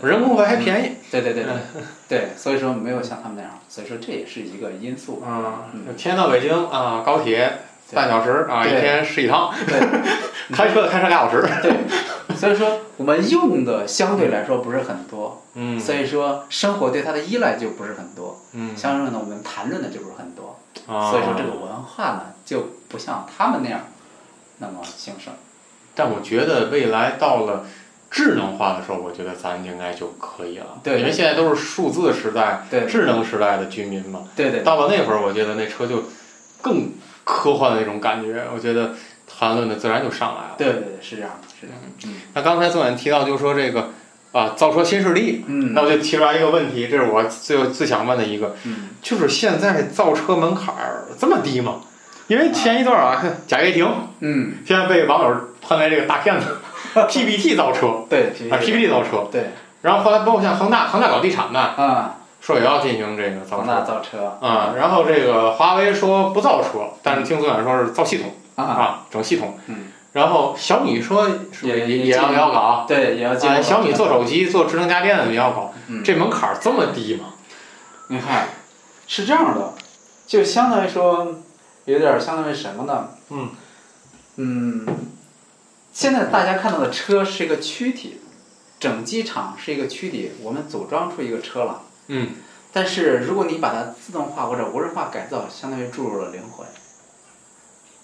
[0.02, 0.95] 人工费还便宜。
[1.10, 1.54] 对对对对，
[2.08, 5.24] 对，所以说没有像他们那样，所以说这也是一个因素。
[5.26, 7.60] 啊嗯，天到北京啊，高铁
[7.93, 9.54] 半小时啊，一天试一趟。
[9.66, 9.80] 对
[10.54, 11.41] 开车开车俩小时。
[11.62, 23.82] 对，所以说我们用的相对来说不是很多，嗯所以说生活对它的依赖就不是很多，嗯，相应的我们谈论的就不是很多，啊所以说这个文化呢就不像他们那样
[24.60, 25.34] 那么兴盛。
[25.95, 27.66] 但我觉得未来到了
[28.18, 30.80] 智能化的时候，我觉得咱应该就可以了。
[30.84, 34.22] 对因为现在都是数字时代、对智能时代的居民嘛。
[34.36, 36.05] 对对到了那会儿，我觉得那车就
[36.59, 36.93] 更
[37.24, 38.95] 科幻的那种感觉，我觉得
[39.28, 40.55] 谈论的自然就上来了。
[40.57, 42.20] 对对对，是这样的，是这样的。
[42.34, 43.91] 那刚才宋远提到，就是说这个
[44.32, 51.82] 啊，造车新势力，嗯那我就提出来一个问题，这是我最最想问的一个，嗯就是现在造车门槛儿这么低吗？
[52.28, 53.88] 因为前一段啊， 贾跃亭
[54.22, 56.57] 嗯，现在被网友喷为这个大骗子
[57.08, 71.30] PPT 造车对啊，PPT 造车，对然后后来包括像恒大，恒大搞地产的，啊，说也要进行这个造广大车造车啊，然后这个华为说不造车，但是听孙远说是造系统啊，啊，整系统，嗯，然后小米说
[71.62, 77.34] 也也要要搞，对，也要进啊，入小米做手机、做智能家电的也要搞，嗯这门槛儿这么低吗？
[78.10, 78.48] 你看，
[79.06, 79.74] 是这样的，
[80.26, 81.36] 就相当于说，
[81.86, 83.10] 有点儿相当于什么呢？
[83.30, 83.50] 嗯
[84.38, 84.86] 嗯，
[85.98, 88.22] 现在大家看到的车是一个躯体，
[88.80, 91.82] 整机厂是一个躯体，我们组装出一个车了。
[92.06, 92.36] 嗯，
[92.72, 96.68] 但是如果你把它自动化或者无人化改造，相当于注入了灵魂。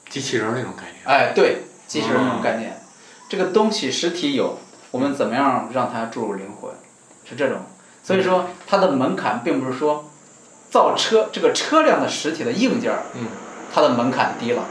[0.09, 1.05] 机器人儿那种概念。
[1.05, 2.81] 哎，对，机器人那哦种概念，
[3.29, 4.57] 这个东西实体有，
[4.89, 6.71] 我们怎么样让它注入灵魂，
[7.29, 7.59] 是这种。
[8.03, 10.09] 所以说，它的门槛并不是说
[10.71, 13.27] 造车这个车辆的实体的硬件儿，嗯
[13.71, 14.63] 它的门槛低了，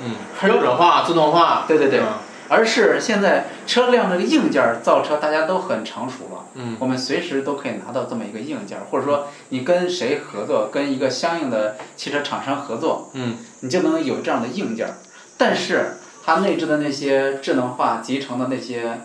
[0.00, 1.64] 嗯，标准化、自动化。
[1.66, 2.06] 对对对，嗯
[2.48, 14.88] 而是现在车辆这个硬件造车大家都很成熟了，嗯我们随时都可以拿到这么一个硬件，或者说你跟谁合作，跟一个相应的汽车厂商合作，嗯你就能有这样的硬件。
[15.36, 19.00] 但是它内置的那些智能化集成的那些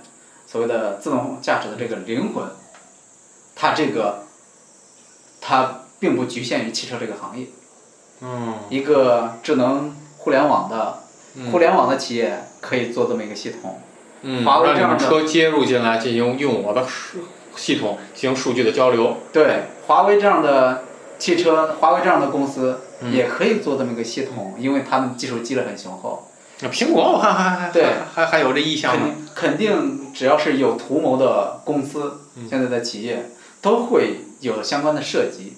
[0.48, 2.46] 所谓的自动驾驶的这个灵魂，
[3.56, 4.24] 它这个
[5.42, 7.48] 它并不局限于汽车这个行业。
[8.22, 11.00] 嗯一个智能互联网的
[11.36, 13.82] 嗯互联网的企业可以做这么一个系统。
[14.22, 17.20] 嗯，华为让你这样的们车接入进来，进行用我的数
[17.58, 19.18] 系统进行数据的交流。
[19.34, 20.86] 对，华为这样的
[21.20, 26.30] 汽车，华为这样的公司嗯也可以做这么一个系统，因为他们技术积累很雄厚。
[26.62, 29.16] 那苹果我看还还对还还还有这意向呢。
[29.36, 33.30] 肯肯定只要是有图谋的公司，嗯现在的企业
[33.62, 35.58] 都会有相关的涉及，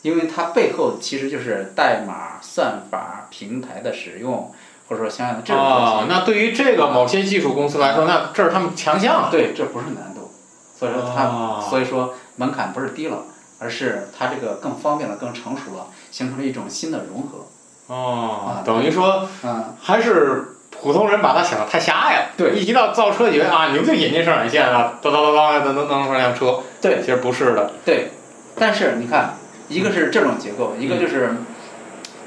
[0.00, 4.50] 因为它背后其实就是代码、算法、平台的使用，
[4.88, 5.92] 或者说相应的这种东西。
[5.94, 9.28] 啊，那对于这个某些技术公司来说，那这是他们强项啊。
[9.30, 10.30] 对，这不是难度，
[10.78, 13.24] 所以说它，啊所以说门槛不是低了，
[13.58, 17.46] 而是它这个更方便了、更成熟了，形成了一种新的融合。
[17.86, 22.26] 哦，等于说嗯，还是普通人把它想的太狭隘了。
[22.36, 26.60] 对一提到造车，以为啊，你们就引进生产线了，叨叨叨叨，能能能出辆车。
[26.80, 27.72] 对其实不是的。
[27.84, 28.10] 对，
[28.58, 29.36] 但是你看，
[29.68, 31.36] 一个是这种结构，一个就是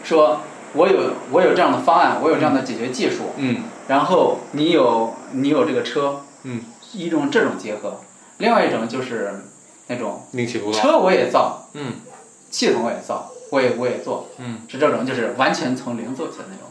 [0.03, 0.41] 说
[0.73, 3.63] 我有我有这样的方案，我有这样的解决技术，嗯。
[3.87, 6.61] 然后你有你有这个车，嗯，
[6.93, 8.01] 一种这种结合，
[8.37, 9.45] 另外一种就是
[9.87, 10.21] 那种。
[10.73, 11.93] 车我也造，嗯。
[12.51, 14.59] 系统我也造，我也我也做，嗯。
[14.67, 16.67] 是这种就是完全从零做起的那种，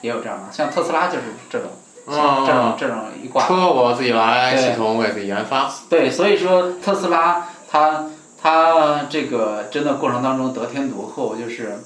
[0.00, 1.70] 也有这样的，像特斯拉就是这种，
[2.06, 5.70] 像这种啊，这种一挂，车我自己来，系统我也自己研发。
[5.88, 8.06] 对，所以说特斯拉它
[8.40, 11.78] 它这个真的过程当中得天独厚，就是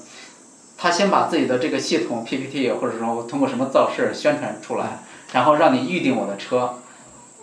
[0.85, 4.99] 它先把自己的这个系统 PPT 或者说通过什么造势宣传出来，
[5.33, 6.75] 然后让你预定我的车，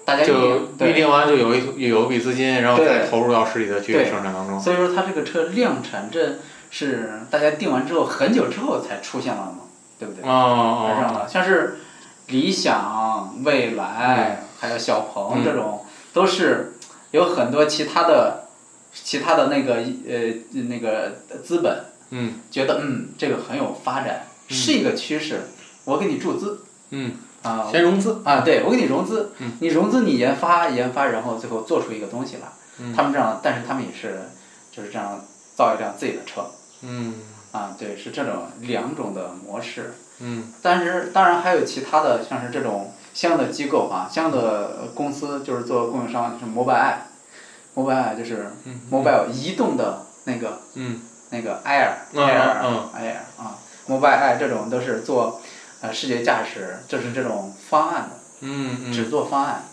[0.05, 4.61] 大家预就定预，定完就有一有一笔资金，然后再投入到实体的去生产当中。
[4.61, 6.37] 所以说它这个车量产这
[6.71, 9.65] 是大家定完之后很久之后才出现了嘛，
[9.99, 10.23] 对不对？
[10.23, 11.81] 哦是这样的，像是
[12.29, 15.45] 理想、蔚来，还有小鹏嗯。
[15.45, 16.75] 这种，都是
[17.11, 18.45] 有很多其他的、
[18.93, 19.79] 其他的那个
[20.09, 24.55] 呃那个资本嗯觉得嗯这个很有发展，嗯。
[24.55, 25.49] 是一个趋势，
[25.85, 26.65] 我给你注资。
[26.91, 28.21] 嗯，啊先融资。
[28.25, 29.33] 啊，对我给你融资。
[29.39, 32.43] 嗯，你融资你研发研发，然后最后做出一个东西来。
[32.79, 32.95] 嗯。
[32.95, 34.29] 他们这样，但是他们也是
[34.71, 35.25] 就是这样
[35.57, 36.45] 造一辆自己的车。
[36.83, 37.15] 嗯。
[37.51, 39.95] 啊，对，是这种两种的模式。
[40.21, 40.53] 嗯。
[40.63, 48.81] 但是当然还有其他的，像是这种相应的机构啊，相应的公司就是做供应商，就是 Mobile，Mobile 就是嗯。
[48.91, 51.01] Mobile 移动的那个嗯
[51.33, 52.91] 那个 Air 嗯 Air 嗯。
[52.97, 53.59] Air 啊
[53.89, 55.41] ，Mobile Air 这种都是做
[55.81, 59.65] 呃视觉驾驶，就是这种方案的，嗯只做方案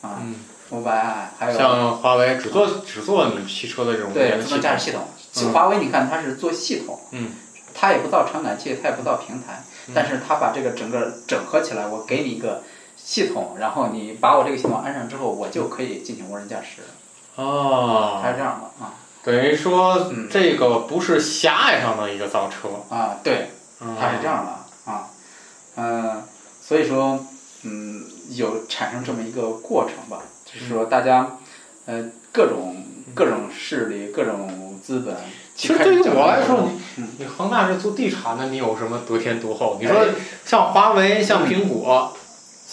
[0.00, 0.36] 啊嗯
[0.70, 4.60] ，，Mobile Air 还有像华为只做只做你汽车的这种对自动。
[4.60, 7.32] 驾驶系统，华为你看它是做系统，嗯。
[7.74, 9.94] 它也不造传感器，它也不造平台，嗯。
[9.94, 12.62] 但是它把这个整个整合起来，我给你一个
[12.96, 16.82] 系统，然后你把我这个系统安上之后，我就可以进行无人驾驶，
[17.36, 18.20] 哦。
[18.22, 18.92] 它哦，是这样的啊
[19.24, 20.28] 等于说嗯。
[20.30, 25.08] 这个不是狭隘上的一个造车，啊，对，它是这样的啊，
[25.76, 26.22] 嗯、
[26.60, 27.24] 所以说
[27.64, 31.38] 嗯，有产生这么一个过程吧，就是说大家
[31.86, 32.76] 呃各种
[33.14, 35.14] 各种势力、各种资本，
[35.54, 39.78] 其实对于我来说，嗯你你恒大是做地产的，你有什么得天独厚？
[39.80, 40.06] 你说哎
[40.44, 42.16] 像华为、像苹果，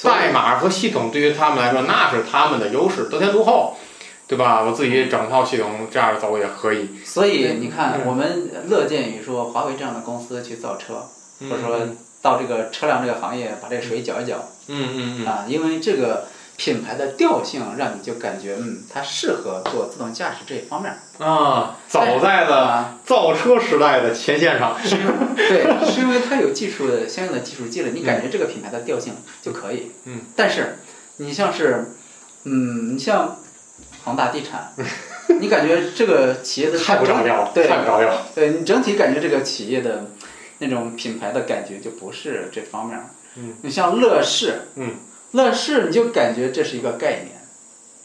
[0.03, 3.77] 代码和系统对于他们来说那是他们的优势，得天独厚，
[4.29, 4.61] 对吧？
[4.61, 11.09] 我自己整套系统这样走也可以，所以你看，嗯我们乐见于说华为这样的公司去造车，
[11.49, 16.27] 或者说嗯到这个车辆这个行业把这个水搅一搅嗯嗯嗯，啊，因为这个
[16.57, 24.75] 品牌的调性让你就感觉嗯，它适合做自动驾驶这一方面啊，走在了啊，造车时代的前线上。
[25.35, 29.91] 对，是因为它有技术的相应的技术积累，你感觉这个品牌的调性就可以。
[30.05, 30.77] 嗯，但是
[31.17, 31.93] 你像是，
[32.43, 33.37] 嗯，你像
[34.03, 34.73] 恒大地产，
[35.39, 38.27] 你感觉这个企业的太不着调了，对太不着调了。
[38.33, 40.11] 对你整体感觉这个企业的
[40.59, 42.99] 那种品牌的感觉就不是这方面
[43.61, 44.95] 你像乐视，嗯，
[45.31, 47.41] 乐视你就感觉这是一个概念，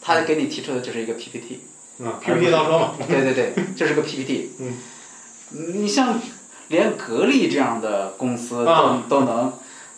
[0.01, 1.61] 他给你提出的就是一个 PPT。
[1.97, 2.93] 嗯，PPT 造车嘛。
[3.07, 4.51] 对对对， 这是个 PPT。
[4.59, 4.77] 嗯，
[5.81, 6.19] 你像
[6.67, 9.53] 连格力这样的公司都、啊都能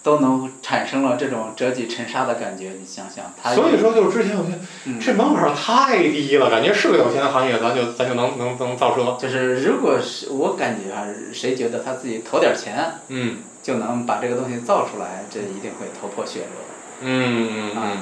[0.08, 9.18] 都能产生了这种折戟沉沙的感觉，你想想，它所以说，就是之前我觉得嗯这门槛太低了，感觉是个有钱的行业，咱就咱就能能能造车。
[9.20, 11.04] 就是如果是我感觉啊，
[11.34, 16.48] 谁觉得他自己投点钱嗯就能把这个东西造出来，这一定会头破血流
[17.02, 17.98] 嗯嗯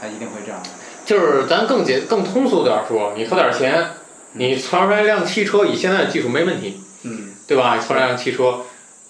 [0.00, 0.70] 他一定会这样的。
[1.04, 3.90] 就是咱更简更通俗点说，你投点钱，
[4.32, 7.74] 你传出来一辆汽车，以现在的技术没问题，嗯，对吧？
[7.74, 8.62] 你传出来一辆汽车，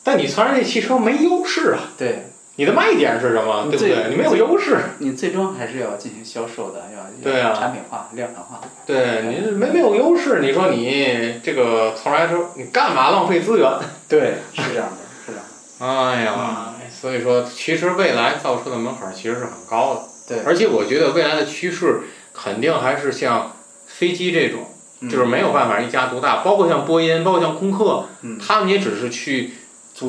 [0.07, 3.66] 但你传出来这汽车没优势啊，对你的卖点是什么？
[3.68, 4.09] 对不对？
[4.09, 8.61] 你没有优势，你最终还是要进行销售的，要对啊产品化、量产化。
[8.86, 13.68] 对你没没有优势，你说你这个从来说，你干嘛浪费资源？
[14.09, 15.84] 对， 是这样的，是这样的。
[15.84, 20.02] 哎呀，所以说，其实未来造车的门槛其实是很高的，
[20.36, 22.02] 对，而且我觉得未来的趋势
[22.32, 23.52] 肯定还是像
[23.86, 24.61] 飞机这种。
[24.98, 29.52] 嗯就是没有办法一家独大，包括像波音，包括像空客，嗯，他们也只是去组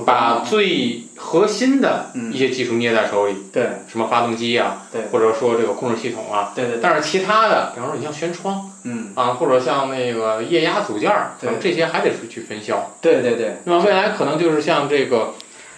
[0.06, 2.32] 把最核心的嗯。
[2.34, 3.70] 一些技术捏在手里，对。
[3.88, 5.04] 什么发动机啊，对。
[5.12, 6.52] 或者说这个控制系统啊。
[6.54, 12.92] 对对对，但是其他的，比方说你像悬窗，嗯，啊，或者像那个液压组件儿，可能对这些还得是去分销。
[13.02, 15.34] 对对对，那么未来可能就是像这个，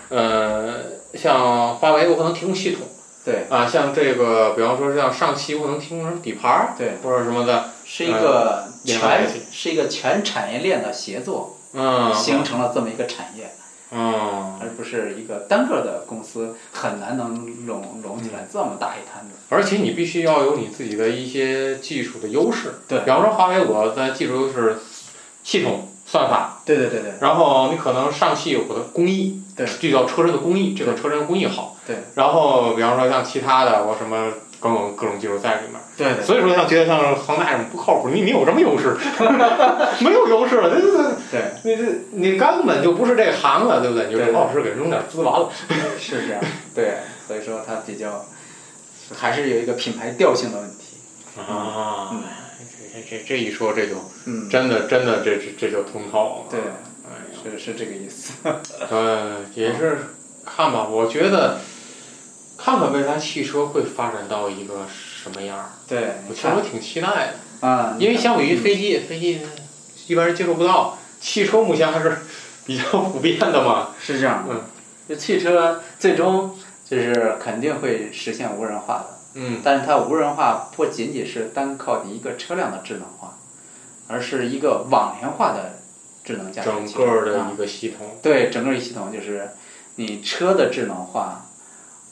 [0.09, 0.75] 呃，
[1.13, 2.87] 像华为，我可能提供系统
[3.23, 3.45] 对。
[3.49, 13.51] 啊，像这个，比方说像上汽，我可能提供什么底盘儿对，或者什么的，是一个全是一个全产业链的协作，嗯，形成了这么一个产业，
[13.91, 19.35] 嗯，而不是一个单个的公司很难能拢拢起来这么大一摊子。
[19.49, 22.75] 而且你必须要有你自己的一些技术的优势。
[22.87, 24.77] 对比方说华为，我的技术优势
[25.43, 31.75] 系统算法，对对对对然后你可能上汽有的工艺，对就叫车身的工艺，这个车身工艺好。
[31.87, 31.97] 对。
[32.15, 35.79] 然后比方说像其他的，我什么各种各种技术在里面。
[35.97, 38.95] 对对所以说，像觉得像恒大这种不靠谱，你你有什么优势？
[40.03, 40.97] 没有优势了，这这
[41.31, 44.05] 对，你这你根本就不是这行了，对不对？
[44.07, 45.49] 你就对老老实实给扔点资完了。
[45.99, 46.41] 是这样。
[46.73, 46.97] 对，
[47.27, 48.25] 所以说它比较
[49.15, 50.97] 还是有一个品牌调性的问题。
[51.37, 52.23] 啊嗯
[52.91, 53.95] 这这这这一说，这就
[54.25, 56.51] 嗯，真的真的这这这就通透了。
[56.51, 56.59] 对，
[57.05, 58.33] 哎，是是这个意思。
[58.89, 59.99] 呃，也是
[60.45, 61.59] 看吧，我觉得
[62.61, 67.07] 看看未来汽车会发展到一个什么样儿，对，我其实我挺期待
[67.61, 69.41] 的，啊，因为相比于飞机，飞机
[70.07, 72.17] 一般人接触不到，汽车目前还是
[72.65, 73.89] 比较普遍的嘛。
[73.99, 74.45] 是这样。
[74.49, 74.61] 嗯，
[75.07, 79.05] 就汽车最终就是肯定会实现无人化的。
[79.35, 79.61] 嗯。
[79.63, 83.37] 但是它无人化不仅仅是单靠你一个车辆的智能化，
[84.07, 85.79] 而是一个网联化的
[86.23, 89.49] 智能驾驶整个的一个系统，对整个一系统就是
[89.95, 91.48] 你车的智能化，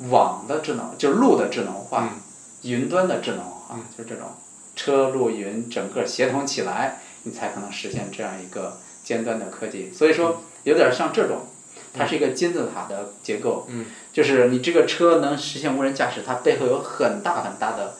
[0.10, 2.22] 网的智能就是路的智能化，嗯
[2.64, 4.30] 云端的智能化，嗯就是这种
[4.76, 9.91] 车路云整个协同起来，你才可能实现这样一个尖端的科技。
[9.91, 11.48] 所以说有点像这种，
[11.93, 17.95] 它是一个金字塔的结构，嗯就是你这个车能实现无人驾驶，它背后有很大很大的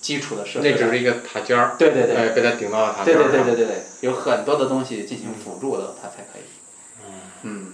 [0.00, 0.70] 基础的设施。
[0.70, 2.16] 那只是一个塔尖儿，对对对。
[2.16, 3.30] 哎，被它顶到了塔尖儿上。
[3.30, 6.42] 对对对对对，有很多的东西进行辅助的，它才可以。
[7.42, 7.72] 嗯，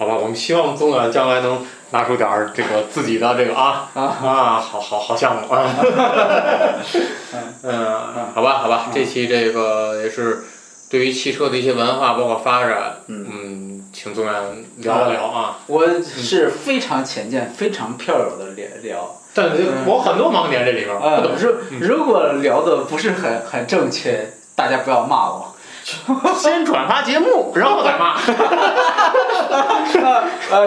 [0.00, 5.68] 好吧，我们希望宗远将来能拿出点儿这个自己的这个啊啊啊，好好好项目啊。
[7.62, 10.44] 嗯，好吧，好吧，这期这个也是
[10.88, 14.34] 对于汽车的一些文化包括发展，嗯嗯，请宗远
[14.78, 15.58] 聊一聊啊。
[15.66, 19.16] 我是非常浅见、非常票友的聊聊。
[19.34, 25.49] 但是我很多盲点这里边不懂，如如果聊的不是很很正确，大家不要骂我。
[26.36, 28.20] 先转发节目， 然后再骂，啊，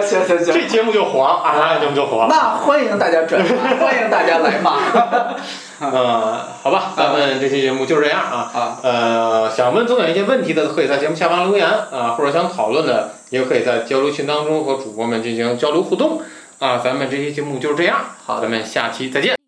[0.00, 2.28] 行行行，这节目就火了啊，节目就火了。
[2.28, 3.54] 那欢迎大家转发，
[3.84, 4.76] 欢迎大家来骂。
[5.80, 8.50] 嗯，好吧，咱们这期节目就是这样啊。
[8.54, 16.22] 啊，呃，想问宗远一些问题的，可以在节目下方留言啊，或者想讨论的，也可以在交流群当中和主播们进行交流互动
[16.58, 16.80] 啊。
[16.82, 19.43] 咱们这期节目就是这样，好咱们下期再见。